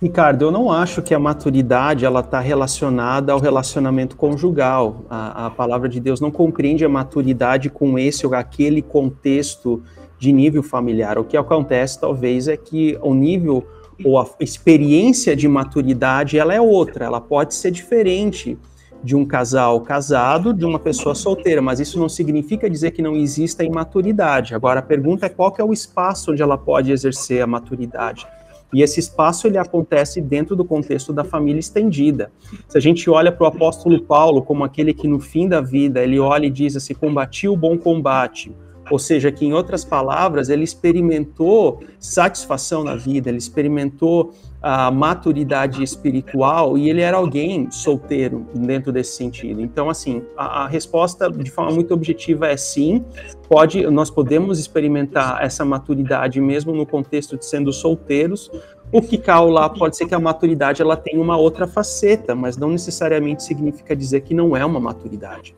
[0.00, 5.04] Ricardo, eu não acho que a maturidade ela está relacionada ao relacionamento conjugal.
[5.08, 9.80] A, a, palavra de Deus não compreende a maturidade com esse ou aquele contexto
[10.18, 11.18] de nível familiar.
[11.18, 13.64] O que acontece, talvez, é que o nível
[14.04, 17.04] ou a experiência de maturidade ela é outra.
[17.04, 18.58] Ela pode ser diferente
[19.02, 23.16] de um casal casado, de uma pessoa solteira, mas isso não significa dizer que não
[23.16, 24.54] exista imaturidade.
[24.54, 28.26] Agora a pergunta é qual é o espaço onde ela pode exercer a maturidade.
[28.72, 32.32] E esse espaço ele acontece dentro do contexto da família estendida.
[32.68, 36.02] Se a gente olha para o apóstolo Paulo como aquele que no fim da vida
[36.02, 38.50] ele olha e diz assim: combati o bom combate,
[38.90, 44.32] ou seja, que em outras palavras, ele experimentou satisfação na vida, ele experimentou
[44.62, 49.60] a maturidade espiritual e ele era alguém solteiro dentro desse sentido.
[49.60, 53.04] Então, assim, a, a, resposta de forma muito objetiva é sim.
[53.48, 58.50] Pode, nós podemos experimentar essa maturidade mesmo no contexto de sendo solteiros.
[58.92, 62.56] O que cai lá pode ser que a maturidade ela tenha uma outra faceta, mas
[62.56, 65.56] não necessariamente significa dizer que não é uma maturidade.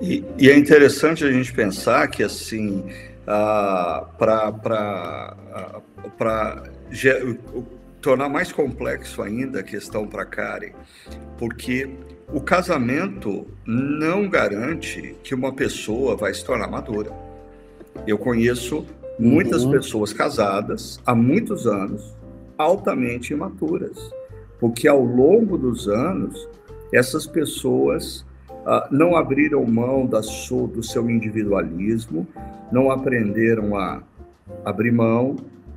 [0.00, 2.84] E, e, é interessante a gente pensar que, assim,
[3.26, 5.34] ah, para
[8.00, 10.72] tornar mais complexo ainda a questão para Karen,
[11.38, 11.90] porque
[12.32, 17.10] o casamento não garante que uma pessoa vai se tornar madura.
[18.06, 18.84] Eu conheço
[19.18, 19.72] muitas uhum.
[19.72, 22.16] pessoas casadas há muitos anos
[22.58, 24.12] altamente imaturas,
[24.58, 26.48] porque ao longo dos anos,
[26.92, 32.26] essas pessoas uh, não abriram mão da sua, do seu individualismo,
[32.70, 34.02] não aprenderam a
[34.64, 35.36] abrir mão,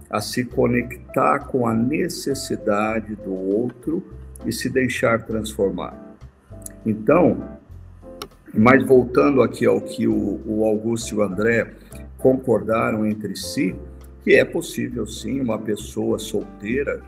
[0.09, 4.03] a se conectar com a necessidade do outro
[4.45, 6.15] e se deixar transformar.
[6.85, 7.59] Então,
[8.53, 11.73] mas voltando aqui ao que o, o Augusto e o André
[12.17, 13.75] concordaram entre si,
[14.23, 17.01] que é possível sim uma pessoa solteira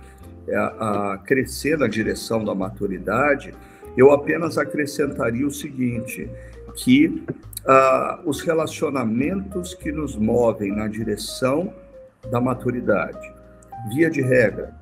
[0.47, 3.54] a, é, a crescer na direção da maturidade,
[3.97, 6.30] eu apenas acrescentaria o seguinte,
[6.76, 11.74] que uh, os relacionamentos que nos movem na direção
[12.30, 13.34] da maturidade,
[13.93, 14.74] via de regra,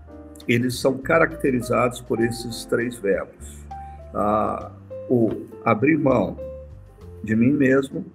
[0.47, 3.59] eles são caracterizados por esses três verbos.
[4.13, 4.71] Uh,
[5.09, 6.37] o abrir mão
[7.23, 8.05] de mim mesmo,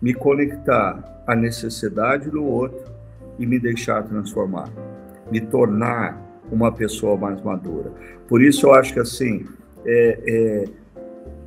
[0.00, 2.92] me conectar à necessidade do outro
[3.38, 4.68] e me deixar transformar,
[5.30, 6.20] me tornar
[6.50, 7.90] uma pessoa mais madura.
[8.28, 9.46] Por isso eu acho que assim,
[9.84, 10.64] é, é,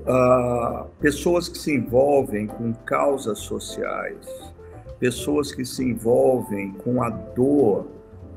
[0.10, 4.47] uh, pessoas que se envolvem com causas sociais,
[5.00, 7.88] pessoas que se envolvem com a dor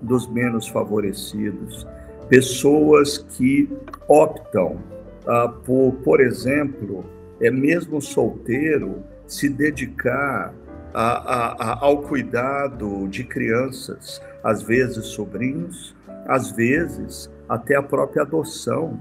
[0.02, 1.86] dos menos favorecidos,
[2.28, 3.68] pessoas que
[4.08, 4.78] optam
[5.26, 7.04] uh, por, por exemplo,
[7.40, 10.52] é mesmo solteiro, se dedicar
[10.92, 15.94] a, a, ao cuidado de crianças, às vezes sobrinhos,
[16.26, 18.98] às vezes até a própria adoção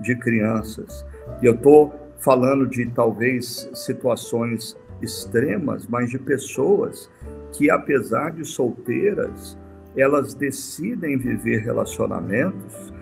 [0.00, 1.04] de crianças.
[1.42, 7.10] E eu estou falando de talvez situações extremas, mas de pessoas
[7.52, 9.58] que, apesar de solteiras,
[9.96, 12.92] elas decidem viver relacionamentos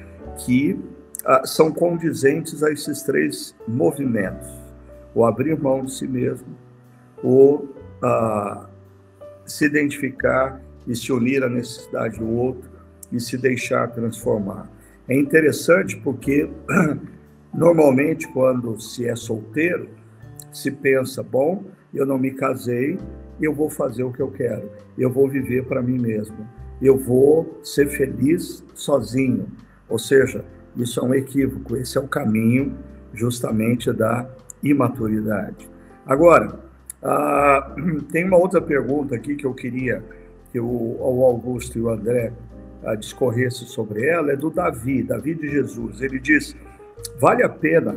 [0.45, 0.79] que
[1.25, 4.49] ah, são condizentes a esses três movimentos:
[5.15, 6.49] o abrir mão de si mesmo,
[7.23, 7.67] o
[8.03, 8.69] ah,
[9.45, 12.71] se identificar e se unir à necessidade do outro
[13.13, 14.71] e se deixar transformar.
[15.09, 16.51] É interessante porque
[17.53, 19.89] normalmente quando se é solteiro,
[20.53, 22.99] se pensa, bom, eu não me casei,
[23.41, 26.37] eu vou fazer o que eu quero, eu vou viver para mim mesmo,
[26.81, 29.47] eu vou ser feliz sozinho.
[29.89, 30.45] Ou seja,
[30.77, 32.77] isso é um equívoco, esse é o caminho
[33.13, 34.29] justamente da
[34.63, 35.69] imaturidade.
[36.07, 36.61] Agora,
[37.03, 37.75] ah,
[38.13, 40.03] tem uma outra pergunta aqui que eu queria
[40.53, 42.33] que o, o Augusto e o André
[42.85, 46.01] a discorresse sobre ela é do Davi, Davi de Jesus.
[46.01, 46.57] Ele diz:
[47.21, 47.97] vale a pena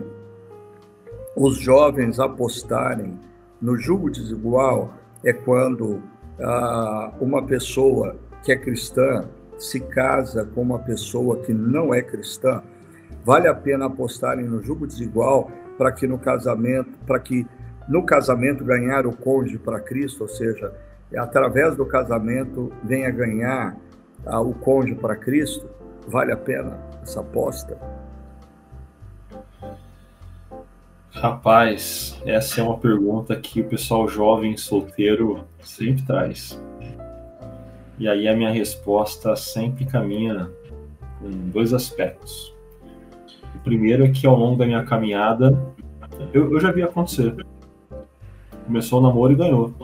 [1.35, 3.17] os jovens apostarem
[3.61, 4.93] no julgo desigual
[5.23, 6.01] é quando
[6.39, 12.63] ah, uma pessoa que é cristã se casa com uma pessoa que não é cristã.
[13.23, 17.45] Vale a pena apostarem no julgo desigual para que no casamento, para que
[17.87, 20.73] no casamento ganhar o cônjuge para Cristo, ou seja,
[21.15, 23.77] através do casamento venha ganhar
[24.25, 25.69] o cônjuge para Cristo?
[26.07, 27.77] Vale a pena essa aposta?
[31.21, 36.59] Rapaz, essa é uma pergunta que o pessoal jovem solteiro sempre traz.
[37.99, 40.49] E aí a minha resposta sempre caminha
[41.19, 42.51] com dois aspectos.
[43.53, 45.55] O primeiro é que ao longo da minha caminhada,
[46.33, 47.45] eu, eu já vi acontecer.
[48.65, 49.75] Começou o namoro e ganhou.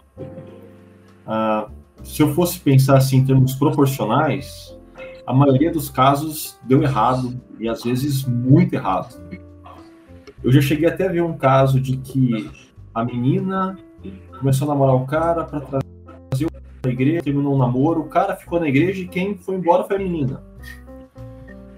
[1.24, 1.68] Ah,
[2.04, 4.76] se eu fosse pensar assim em termos proporcionais,
[5.24, 9.16] a maioria dos casos deu errado e às vezes muito errado.
[10.44, 12.50] Eu já cheguei até a ver um caso de que
[12.94, 13.78] a menina
[14.40, 18.60] começou a namorar o cara para trazer o igreja, terminou um namoro, o cara ficou
[18.60, 20.44] na igreja e quem foi embora foi a menina.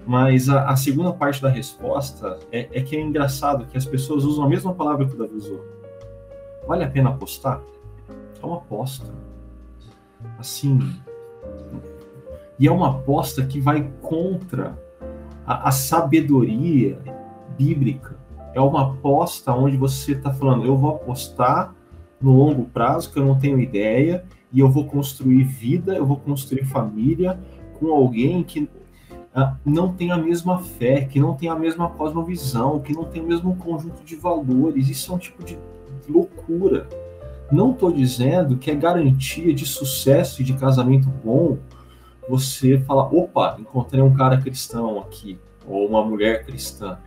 [0.06, 4.24] Mas a, a segunda parte da resposta é, é, que é engraçado que as pessoas
[4.24, 5.64] usam a mesma palavra que o Davi usou.
[6.66, 7.60] Vale a pena apostar?
[8.42, 9.12] É uma aposta
[10.38, 10.78] assim.
[12.58, 14.78] E é uma aposta que vai contra
[15.46, 16.98] a, a sabedoria
[17.56, 18.19] bíblica.
[18.54, 21.74] É uma aposta onde você está falando, eu vou apostar
[22.20, 26.16] no longo prazo, que eu não tenho ideia, e eu vou construir vida, eu vou
[26.16, 27.38] construir família
[27.78, 28.68] com alguém que
[29.34, 33.22] uh, não tem a mesma fé, que não tem a mesma cosmovisão, que não tem
[33.22, 34.88] o mesmo conjunto de valores.
[34.88, 35.56] Isso é um tipo de
[36.08, 36.88] loucura.
[37.50, 41.58] Não estou dizendo que é garantia de sucesso e de casamento bom
[42.28, 46.98] você falar, opa, encontrei um cara cristão aqui, ou uma mulher cristã.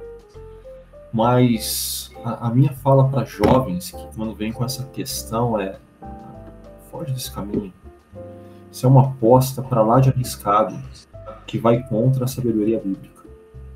[1.13, 5.75] Mas a, a minha fala para jovens que quando vem com essa questão é
[6.91, 7.71] foge desse caminho.
[8.71, 10.75] Isso é uma aposta para lá de arriscado
[11.45, 13.23] que vai contra a sabedoria bíblica.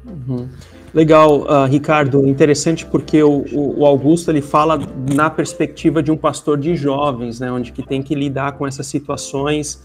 [0.05, 0.47] Uhum.
[0.93, 2.25] Legal, uh, Ricardo.
[2.25, 4.79] Interessante porque o, o, Augusto ele fala
[5.13, 8.87] na perspectiva de um pastor de jovens, né, onde que tem que lidar com essas
[8.87, 9.83] situações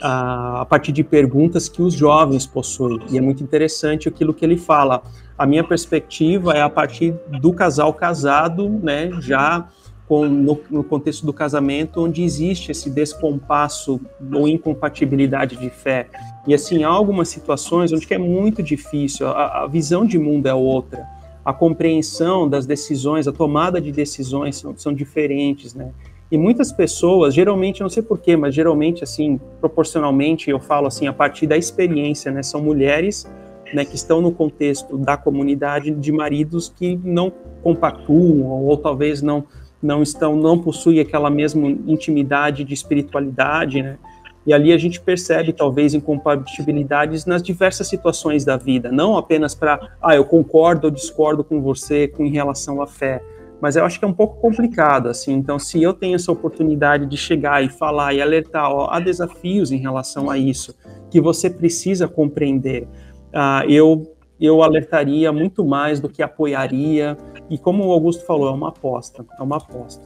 [0.00, 3.00] a partir de perguntas que os jovens possuem.
[3.10, 5.02] E é muito interessante aquilo que ele fala.
[5.38, 9.68] A minha perspectiva é a partir do casal casado, né, já
[10.06, 14.00] com, no, no, contexto do casamento, onde existe esse descompasso
[14.32, 16.08] ou incompatibilidade de fé.
[16.46, 20.54] E assim, há algumas situações onde é muito difícil, a, a visão de mundo é
[20.54, 21.06] outra,
[21.44, 25.92] a compreensão das decisões, a tomada de decisões são, são diferentes, né?
[26.30, 31.12] E muitas pessoas, geralmente, não sei porquê, mas geralmente, assim, proporcionalmente, eu falo assim, a
[31.12, 32.42] partir da experiência, né?
[32.42, 33.26] São mulheres
[33.72, 39.22] né, que estão no contexto da comunidade de maridos que não compactuam ou, ou talvez
[39.22, 39.44] não
[39.84, 43.98] não estão, não possuem aquela mesma intimidade de espiritualidade, né?
[44.46, 49.90] E ali a gente percebe talvez incompatibilidades nas diversas situações da vida, não apenas para,
[50.02, 53.22] ah, eu concordo ou discordo com você com em relação à fé,
[53.64, 55.32] mas eu acho que é um pouco complicado, assim.
[55.32, 59.72] Então, se eu tenho essa oportunidade de chegar e falar e alertar, ó, há desafios
[59.72, 60.76] em relação a isso
[61.10, 62.86] que você precisa compreender,
[63.32, 67.16] uh, eu eu alertaria muito mais do que apoiaria.
[67.48, 70.04] E como o Augusto falou, é uma aposta, é uma aposta.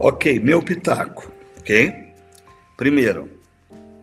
[0.00, 2.14] Ok, meu pitaco, ok?
[2.78, 3.28] Primeiro,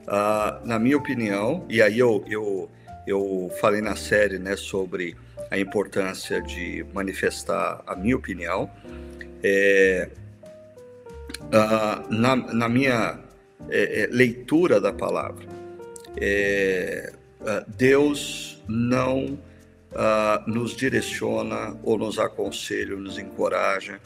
[0.07, 2.70] uh, na minha opinião, e aí eu, eu,
[3.07, 5.16] eu falei na série né, sobre
[5.50, 8.70] a importância de manifestar a minha opinião,
[9.43, 10.10] é,
[12.10, 13.20] na, na minha
[13.70, 15.46] é, é, leitura da palavra,
[16.18, 17.14] é,
[17.68, 19.38] Deus não
[20.46, 24.02] nos direciona ou nos aconselha, nos encoraja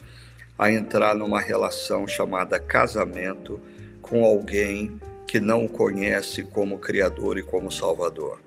[0.56, 3.60] a entrar numa relação chamada casamento
[4.00, 8.40] com alguém que não o conhece como Criador e como Salvador.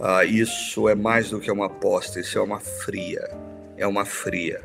[0.00, 3.30] Uh, isso é mais do que uma aposta, isso é uma fria,
[3.76, 4.60] é uma fria.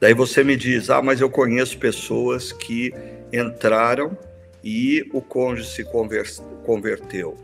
[0.00, 2.92] Daí você me diz, ah, mas eu conheço pessoas que
[3.32, 4.18] entraram
[4.62, 5.84] e o cônjuge se
[6.64, 7.36] converteu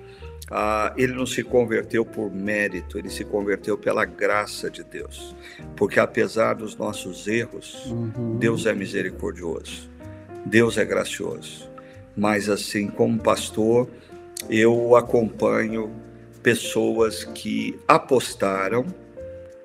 [0.50, 5.34] ah, ele não se converteu por mérito, ele se converteu pela graça de Deus.
[5.76, 8.36] Porque apesar dos nossos erros, uhum.
[8.38, 9.90] Deus é misericordioso,
[10.44, 11.70] Deus é gracioso.
[12.16, 13.88] Mas assim, como pastor,
[14.48, 15.90] eu acompanho
[16.44, 18.84] pessoas que apostaram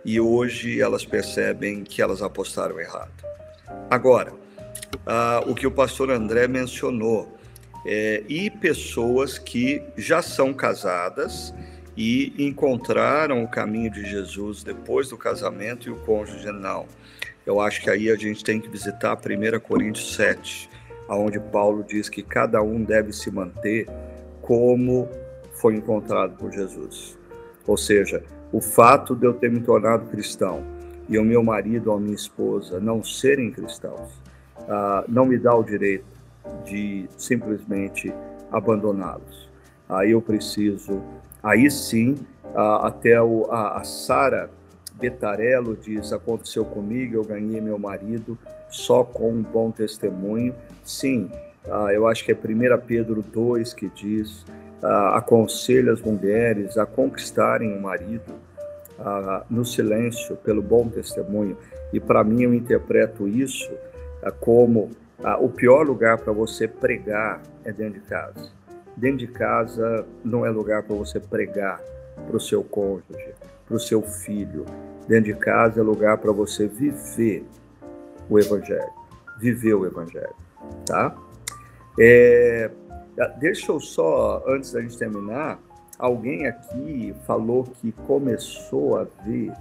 [0.05, 3.11] e hoje elas percebem que elas apostaram errado.
[3.91, 4.31] Agora,
[5.05, 7.37] ah, o que o pastor André mencionou,
[7.85, 11.53] é, e pessoas que já são casadas
[11.97, 16.85] e encontraram o caminho de Jesus depois do casamento e o cônjuge não.
[17.45, 20.69] Eu acho que aí a gente tem que visitar 1 Coríntios 7,
[21.09, 23.85] onde Paulo diz que cada um deve se manter
[24.41, 25.09] como
[25.59, 27.17] foi encontrado por Jesus.
[27.67, 30.63] Ou seja, o fato de eu ter me tornado cristão
[31.07, 34.09] e o meu marido ou a minha esposa não serem cristãos,
[34.59, 36.05] uh, não me dá o direito
[36.65, 38.13] de simplesmente
[38.51, 39.49] abandoná-los.
[39.87, 41.01] Aí eu preciso,
[41.41, 42.15] aí sim,
[42.81, 44.49] até o, a, a Sara
[44.93, 48.37] Betarello diz: aconteceu comigo, eu ganhei meu marido
[48.69, 50.53] só com um bom testemunho.
[50.83, 51.29] Sim,
[51.93, 54.45] eu acho que é 1 Pedro 2 que diz:
[54.81, 58.33] aconselha as mulheres a conquistarem o marido
[59.49, 61.57] no silêncio, pelo bom testemunho.
[61.91, 63.71] E para mim, eu interpreto isso
[64.39, 64.91] como
[65.23, 68.51] ah, o pior lugar para você pregar é dentro de casa.
[68.95, 71.81] Dentro de casa não é lugar para você pregar
[72.25, 73.33] para o seu cônjuge,
[73.65, 74.65] para o seu filho.
[75.07, 77.45] Dentro de casa é lugar para você viver
[78.29, 78.91] o Evangelho,
[79.39, 80.35] viver o Evangelho,
[80.85, 81.15] tá?
[81.99, 82.69] É,
[83.27, 85.59] deixa eu só, antes da gente terminar,
[85.97, 89.51] alguém aqui falou que começou a ver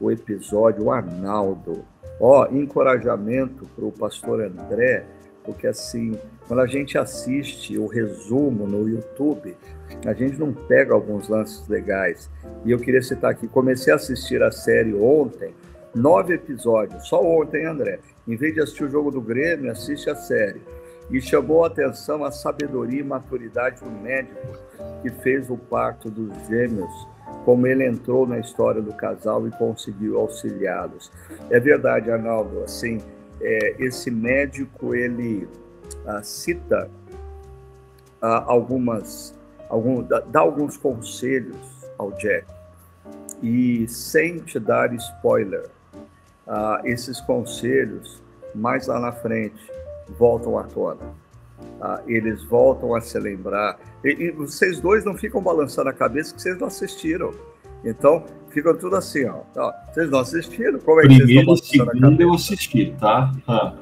[0.00, 1.84] o episódio, o Arnaldo,
[2.20, 5.04] Ó, encorajamento para o pastor André,
[5.44, 9.56] porque assim, quando a gente assiste o resumo no YouTube,
[10.04, 12.28] a gente não pega alguns lances legais.
[12.64, 15.54] E eu queria citar aqui, comecei a assistir a série ontem,
[15.94, 18.00] nove episódios, só ontem, André.
[18.26, 20.60] Em vez de assistir o jogo do Grêmio, assiste a série.
[21.10, 24.46] E chamou a atenção a sabedoria e maturidade do médico
[25.02, 26.92] que fez o parto dos gêmeos
[27.44, 31.10] como ele entrou na história do casal e conseguiu auxiliá-los.
[31.50, 33.00] É verdade, Arnaldo, assim,
[33.40, 35.48] é, esse médico, ele
[36.06, 36.90] ah, cita
[38.20, 39.34] ah, algumas,
[39.68, 41.56] algum, dá, dá alguns conselhos
[41.96, 42.46] ao Jack,
[43.42, 45.70] e sem te dar spoiler,
[46.46, 48.22] ah, esses conselhos,
[48.54, 49.70] mais lá na frente,
[50.18, 51.14] voltam à tona.
[51.80, 53.78] Ah, eles voltam a se lembrar.
[54.04, 57.32] E, e, vocês dois não ficam balançando a cabeça que vocês não assistiram.
[57.84, 59.72] Então, ficam tudo assim, ó.
[59.92, 60.78] vocês não assistiram?
[60.80, 62.22] Como é que Primeiro, vocês estão balançando a cabeça?
[62.22, 63.32] eu assisti, tá?
[63.46, 63.74] Ah.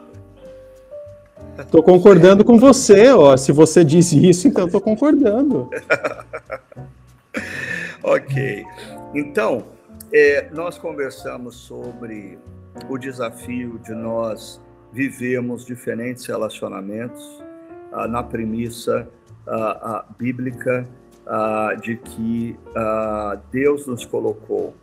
[1.59, 3.37] Estou concordando com você, ó.
[3.37, 5.71] Se você disse isso, então estou concordando.
[8.03, 8.65] ok.
[9.15, 9.65] Então,
[10.13, 12.39] é, nós conversamos sobre
[12.91, 14.61] o desafio de nós
[14.97, 17.45] vivermos diferentes relacionamentos
[17.93, 19.07] ah, na premissa
[19.47, 20.89] ah, ah, bíblica
[21.27, 24.75] ah, de que ah, Deus nos colocou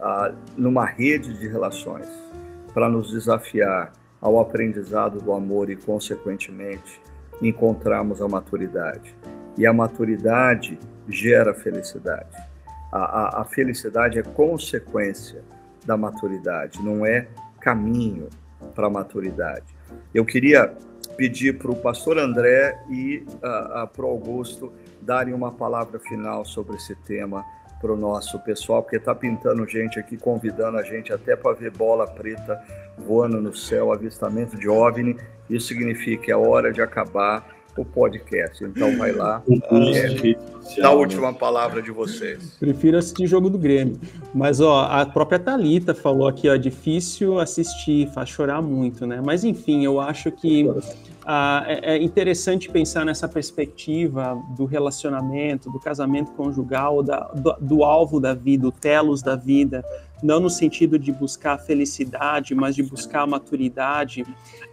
[0.00, 2.08] ah, numa rede de relações
[2.74, 7.00] para nos desafiar ao aprendizado do amor e, consequentemente,
[7.40, 9.14] encontrarmos a maturidade.
[9.56, 10.76] E a maturidade
[11.08, 12.36] gera felicidade.
[12.90, 15.44] A, a, a felicidade é consequência
[15.86, 17.28] da maturidade, não é
[17.60, 18.28] caminho
[18.74, 19.66] para a maturidade.
[20.14, 20.72] Eu queria
[21.16, 26.44] pedir para o pastor André e uh, uh, para o Augusto darem uma palavra final
[26.44, 27.44] sobre esse tema
[27.80, 31.72] para o nosso pessoal, porque está pintando gente aqui, convidando a gente até para ver
[31.72, 32.62] bola preta
[32.96, 35.16] voando no céu, avistamento de OVNI.
[35.50, 37.44] Isso significa que é hora de acabar
[37.76, 38.62] o podcast.
[38.64, 39.42] Então vai lá.
[39.48, 42.56] É, dá a última palavra de vocês.
[42.58, 43.98] Prefiro assistir jogo do Grêmio.
[44.34, 49.22] Mas ó, a própria Talita falou aqui, ó, difícil assistir, faz chorar muito, né?
[49.24, 50.68] Mas enfim, eu acho que
[51.24, 57.84] ah, é, é interessante pensar nessa perspectiva do relacionamento, do casamento conjugal, da, do, do
[57.84, 59.84] alvo da vida, o telos da vida,
[60.22, 64.24] não no sentido de buscar a felicidade, mas de buscar a maturidade,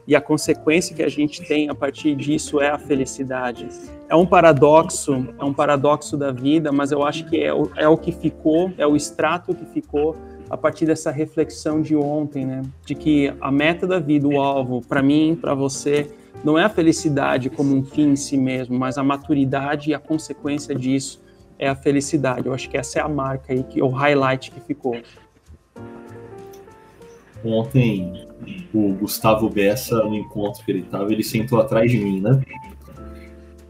[0.07, 3.67] e a consequência que a gente tem a partir disso é a felicidade.
[4.07, 7.87] É um paradoxo, é um paradoxo da vida, mas eu acho que é o, é
[7.87, 10.15] o que ficou, é o extrato que ficou
[10.49, 12.63] a partir dessa reflexão de ontem, né?
[12.85, 16.09] De que a meta da vida, o alvo, para mim, para você,
[16.43, 19.99] não é a felicidade como um fim em si mesmo, mas a maturidade e a
[19.99, 21.21] consequência disso
[21.59, 22.47] é a felicidade.
[22.47, 24.95] Eu acho que essa é a marca aí, que, o highlight que ficou.
[27.43, 28.27] Ontem,
[28.73, 32.41] o Gustavo Bessa, no encontro que ele estava, ele sentou atrás de mim, né?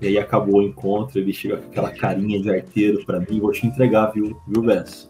[0.02, 3.52] E aí acabou o encontro, ele chegou com aquela carinha de arteiro para mim, vou
[3.52, 5.10] te entregar, viu, viu Bessa?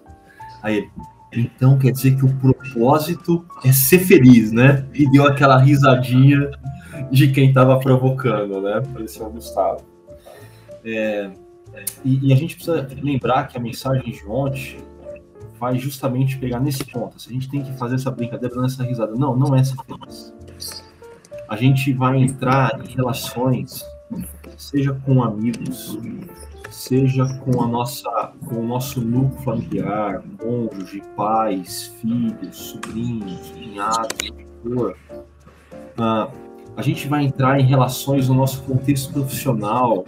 [0.64, 0.92] Aí ele,
[1.32, 4.86] então quer dizer que o propósito é ser feliz, né?
[4.94, 6.50] E deu aquela risadinha
[7.12, 8.82] de quem estava provocando, né?
[9.04, 9.82] Esse é o Gustavo.
[10.84, 11.30] É,
[12.04, 14.78] e, e, a gente precisa lembrar que a mensagem de ontem
[15.60, 17.16] vai justamente pegar nesse ponto.
[17.18, 19.14] A gente tem que fazer essa brincadeira, nessa risada.
[19.16, 20.34] Não, não é feliz.
[21.48, 23.84] A gente vai entrar em relações,
[24.56, 25.98] seja com amigos,
[26.70, 34.32] seja com a nossa, com o nosso núcleo familiar, cônjuge, pais, filhos, sobrinhos, cunhados,
[34.64, 34.96] for.
[35.98, 36.32] Uh,
[36.78, 40.06] a gente vai entrar em relações no nosso contexto profissional,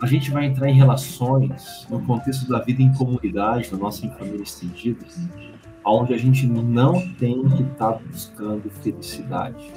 [0.00, 4.42] a gente vai entrar em relações no contexto da vida em comunidade, da nossa família
[4.42, 5.04] estendida,
[5.84, 9.72] onde a gente não tem que estar tá buscando felicidade,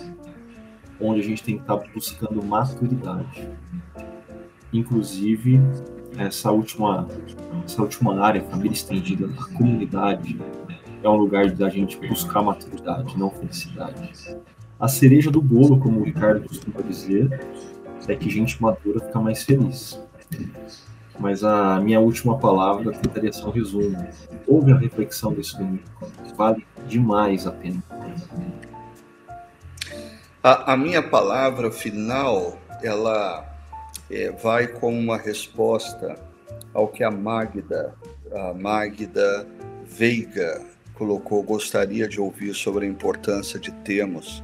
[0.99, 3.47] onde a gente tem que estar tá buscando maturidade.
[4.73, 5.59] Inclusive,
[6.17, 7.07] essa última,
[7.63, 10.39] essa última área, família estendida, a comunidade,
[11.01, 14.37] é um lugar da gente buscar maturidade, não felicidade.
[14.77, 17.29] A cereja do bolo, como o Ricardo costuma dizer,
[18.07, 19.99] é que gente madura fica mais feliz.
[21.19, 24.07] Mas a minha última palavra tentaria ser um resumo.
[24.47, 25.83] Houve a reflexão desse domingo.
[26.35, 27.83] Vale demais a pena.
[30.41, 33.45] A, a minha palavra final, ela
[34.09, 36.17] é, vai como uma resposta
[36.73, 37.93] ao que a Magda,
[38.33, 39.45] a Magda
[39.85, 40.61] Veiga
[40.93, 41.43] colocou.
[41.43, 44.41] Gostaria de ouvir sobre a importância de termos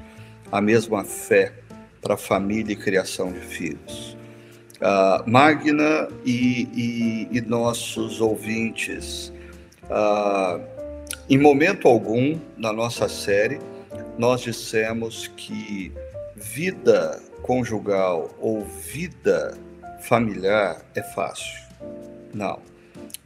[0.52, 1.54] a mesma fé
[2.02, 4.15] para família e criação de filhos.
[4.76, 6.68] Uh, Magna e,
[7.32, 9.32] e, e, nossos ouvintes,
[9.86, 10.62] uh,
[11.30, 13.60] em momento algum na nossa série,
[14.18, 15.94] nós dissemos que
[16.36, 19.58] vida conjugal ou vida
[20.02, 21.62] familiar é fácil.
[22.34, 22.60] Não.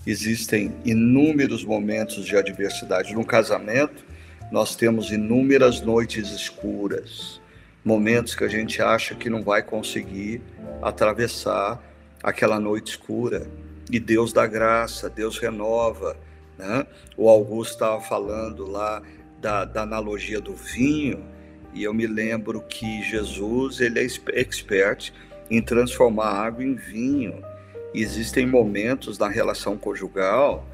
[0.05, 3.13] Existem inúmeros momentos de adversidade.
[3.13, 4.05] No casamento,
[4.51, 7.41] nós temos inúmeras noites escuras,
[7.83, 10.41] momentos que a gente acha que não vai conseguir
[10.81, 11.81] atravessar
[12.21, 13.47] aquela noite escura.
[13.91, 16.15] E Deus dá graça, Deus renova.
[16.57, 16.85] Né?
[17.17, 19.01] O Augusto estava falando lá
[19.39, 21.23] da, da analogia do vinho,
[21.73, 24.07] e eu me lembro que Jesus ele é
[24.39, 25.13] expert
[25.49, 27.41] em transformar água em vinho.
[27.93, 30.67] E existem momentos na relação conjugal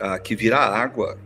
[0.00, 1.18] ah, que vira água,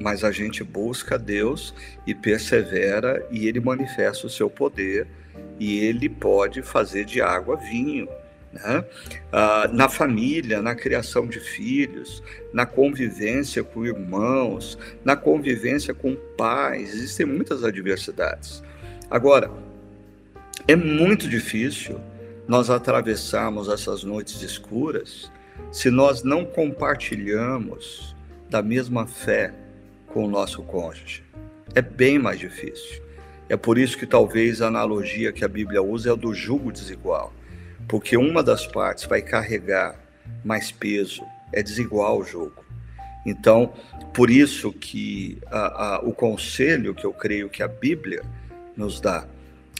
[0.00, 1.74] mas a gente busca Deus
[2.06, 5.06] e persevera e ele manifesta o seu poder
[5.58, 8.08] e ele pode fazer de água vinho.
[8.52, 8.84] Né?
[9.32, 16.94] Ah, na família, na criação de filhos, na convivência com irmãos, na convivência com pais,
[16.94, 18.62] existem muitas adversidades.
[19.10, 19.50] Agora,
[20.66, 21.98] É muito difícil
[22.46, 25.30] nós atravessarmos essas noites escuras
[25.72, 28.14] se nós não compartilhamos
[28.50, 29.54] da mesma fé
[30.12, 31.22] com o nosso cônjuge.
[31.74, 33.02] É bem mais difícil.
[33.48, 36.70] É por isso que talvez a analogia que a Bíblia usa é o do jugo
[36.70, 37.32] desigual,
[37.86, 39.98] porque uma das partes vai carregar
[40.44, 41.22] mais peso,
[41.52, 42.64] é desigual o jogo.
[43.24, 43.72] Então,
[44.12, 48.22] por isso que a, a, o conselho que eu creio que a Bíblia
[48.76, 49.26] nos dá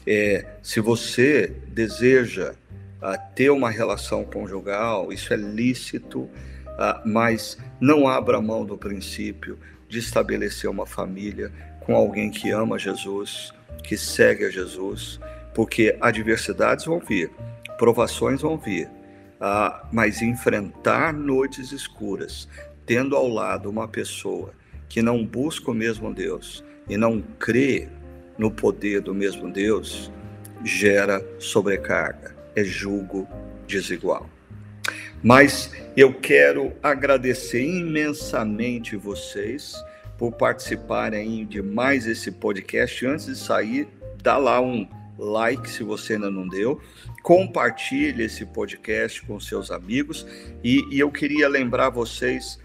[0.06, 2.54] é: se você deseja
[3.00, 6.28] a, ter uma relação conjugal, isso é lícito,
[7.04, 11.50] mas não abra mão do princípio de estabelecer uma família
[11.80, 13.52] com alguém que ama Jesus,
[13.82, 15.18] que segue a Jesus,
[15.54, 17.30] porque adversidades vão vir,
[17.78, 18.88] provações vão vir,
[19.40, 22.48] ah, mas enfrentar noites escuras,
[22.84, 24.52] tendo ao lado uma pessoa
[24.88, 27.88] que não busca o mesmo Deus e não crê
[28.36, 30.12] no poder do mesmo Deus,
[30.64, 33.28] gera sobrecarga, é julgo
[33.66, 34.28] desigual.
[35.22, 39.74] Mas eu quero agradecer imensamente vocês
[40.16, 43.06] por participarem de mais esse podcast.
[43.06, 43.88] Antes de sair,
[44.22, 44.88] dá lá um
[45.18, 46.80] like se você ainda não deu,
[47.22, 50.24] compartilhe esse podcast com seus amigos
[50.62, 52.58] e, e eu queria lembrar vocês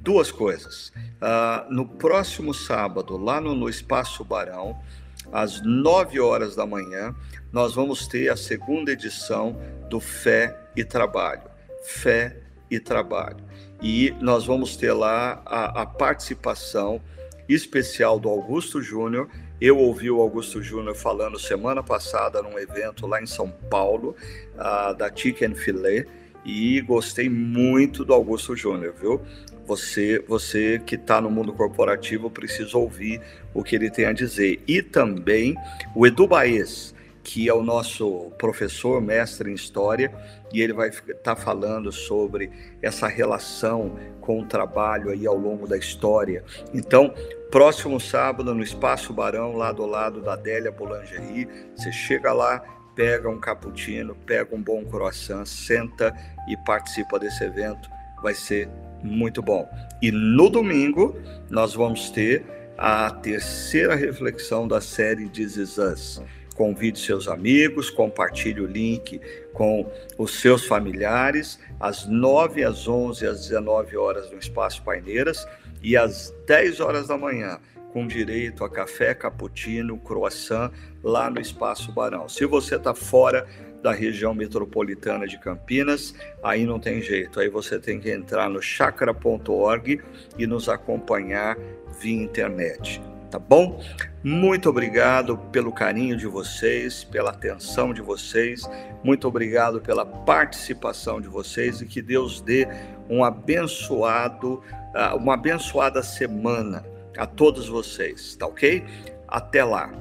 [0.00, 0.92] duas coisas.
[1.20, 4.80] Uh, no próximo sábado, lá no, no Espaço Barão,
[5.32, 7.14] às 9 horas da manhã,
[7.52, 9.56] nós vamos ter a segunda edição
[9.88, 11.51] do Fé e Trabalho.
[11.82, 12.36] Fé
[12.70, 13.44] e Trabalho.
[13.82, 17.00] E nós vamos ter lá a, a participação
[17.48, 19.28] especial do Augusto Júnior
[19.62, 24.16] eu ouvi o Augusto Júnior falando semana passada num evento lá em São Paulo,
[24.56, 26.08] uh, da Chicken Filet,
[26.44, 29.22] e gostei muito do Augusto Júnior, viu?
[29.64, 33.20] Você, você que está no mundo corporativo precisa ouvir
[33.54, 34.60] o que ele tem a dizer.
[34.66, 35.54] E também
[35.94, 36.92] o Edu Baez,
[37.22, 40.12] que é o nosso professor, mestre em história,
[40.52, 42.50] e ele vai estar tá falando sobre
[42.80, 46.44] essa relação com o trabalho aí ao longo da história.
[46.72, 47.14] Então,
[47.50, 52.60] próximo sábado no Espaço Barão, lá do lado da Adélia Boulangerie, você chega lá,
[52.94, 56.14] pega um cappuccino, pega um bom croissant, senta
[56.48, 57.90] e participa desse evento.
[58.22, 58.68] Vai ser
[59.02, 59.68] muito bom.
[60.00, 61.16] E no domingo
[61.50, 62.44] nós vamos ter
[62.78, 66.22] a terceira reflexão da série This Is Us
[66.52, 69.20] Convide seus amigos, compartilhe o link
[69.52, 75.46] com os seus familiares, às 9, às 11, às 19 horas no Espaço Paineiras
[75.82, 77.58] e às 10 horas da manhã,
[77.92, 80.70] com direito a café, cappuccino, croissant,
[81.02, 82.28] lá no Espaço Barão.
[82.28, 83.46] Se você está fora
[83.82, 88.62] da região metropolitana de Campinas, aí não tem jeito, aí você tem que entrar no
[88.62, 90.00] chakra.org
[90.38, 91.58] e nos acompanhar
[92.00, 93.00] via internet
[93.32, 93.82] tá bom?
[94.24, 98.62] Muito obrigado pelo carinho de vocês, pela atenção de vocês,
[99.02, 102.68] muito obrigado pela participação de vocês e que Deus dê
[103.10, 104.62] um abençoado,
[104.94, 106.84] ah, uma abençoada semana
[107.18, 108.84] a todos vocês, tá ok?
[109.26, 109.92] Até lá.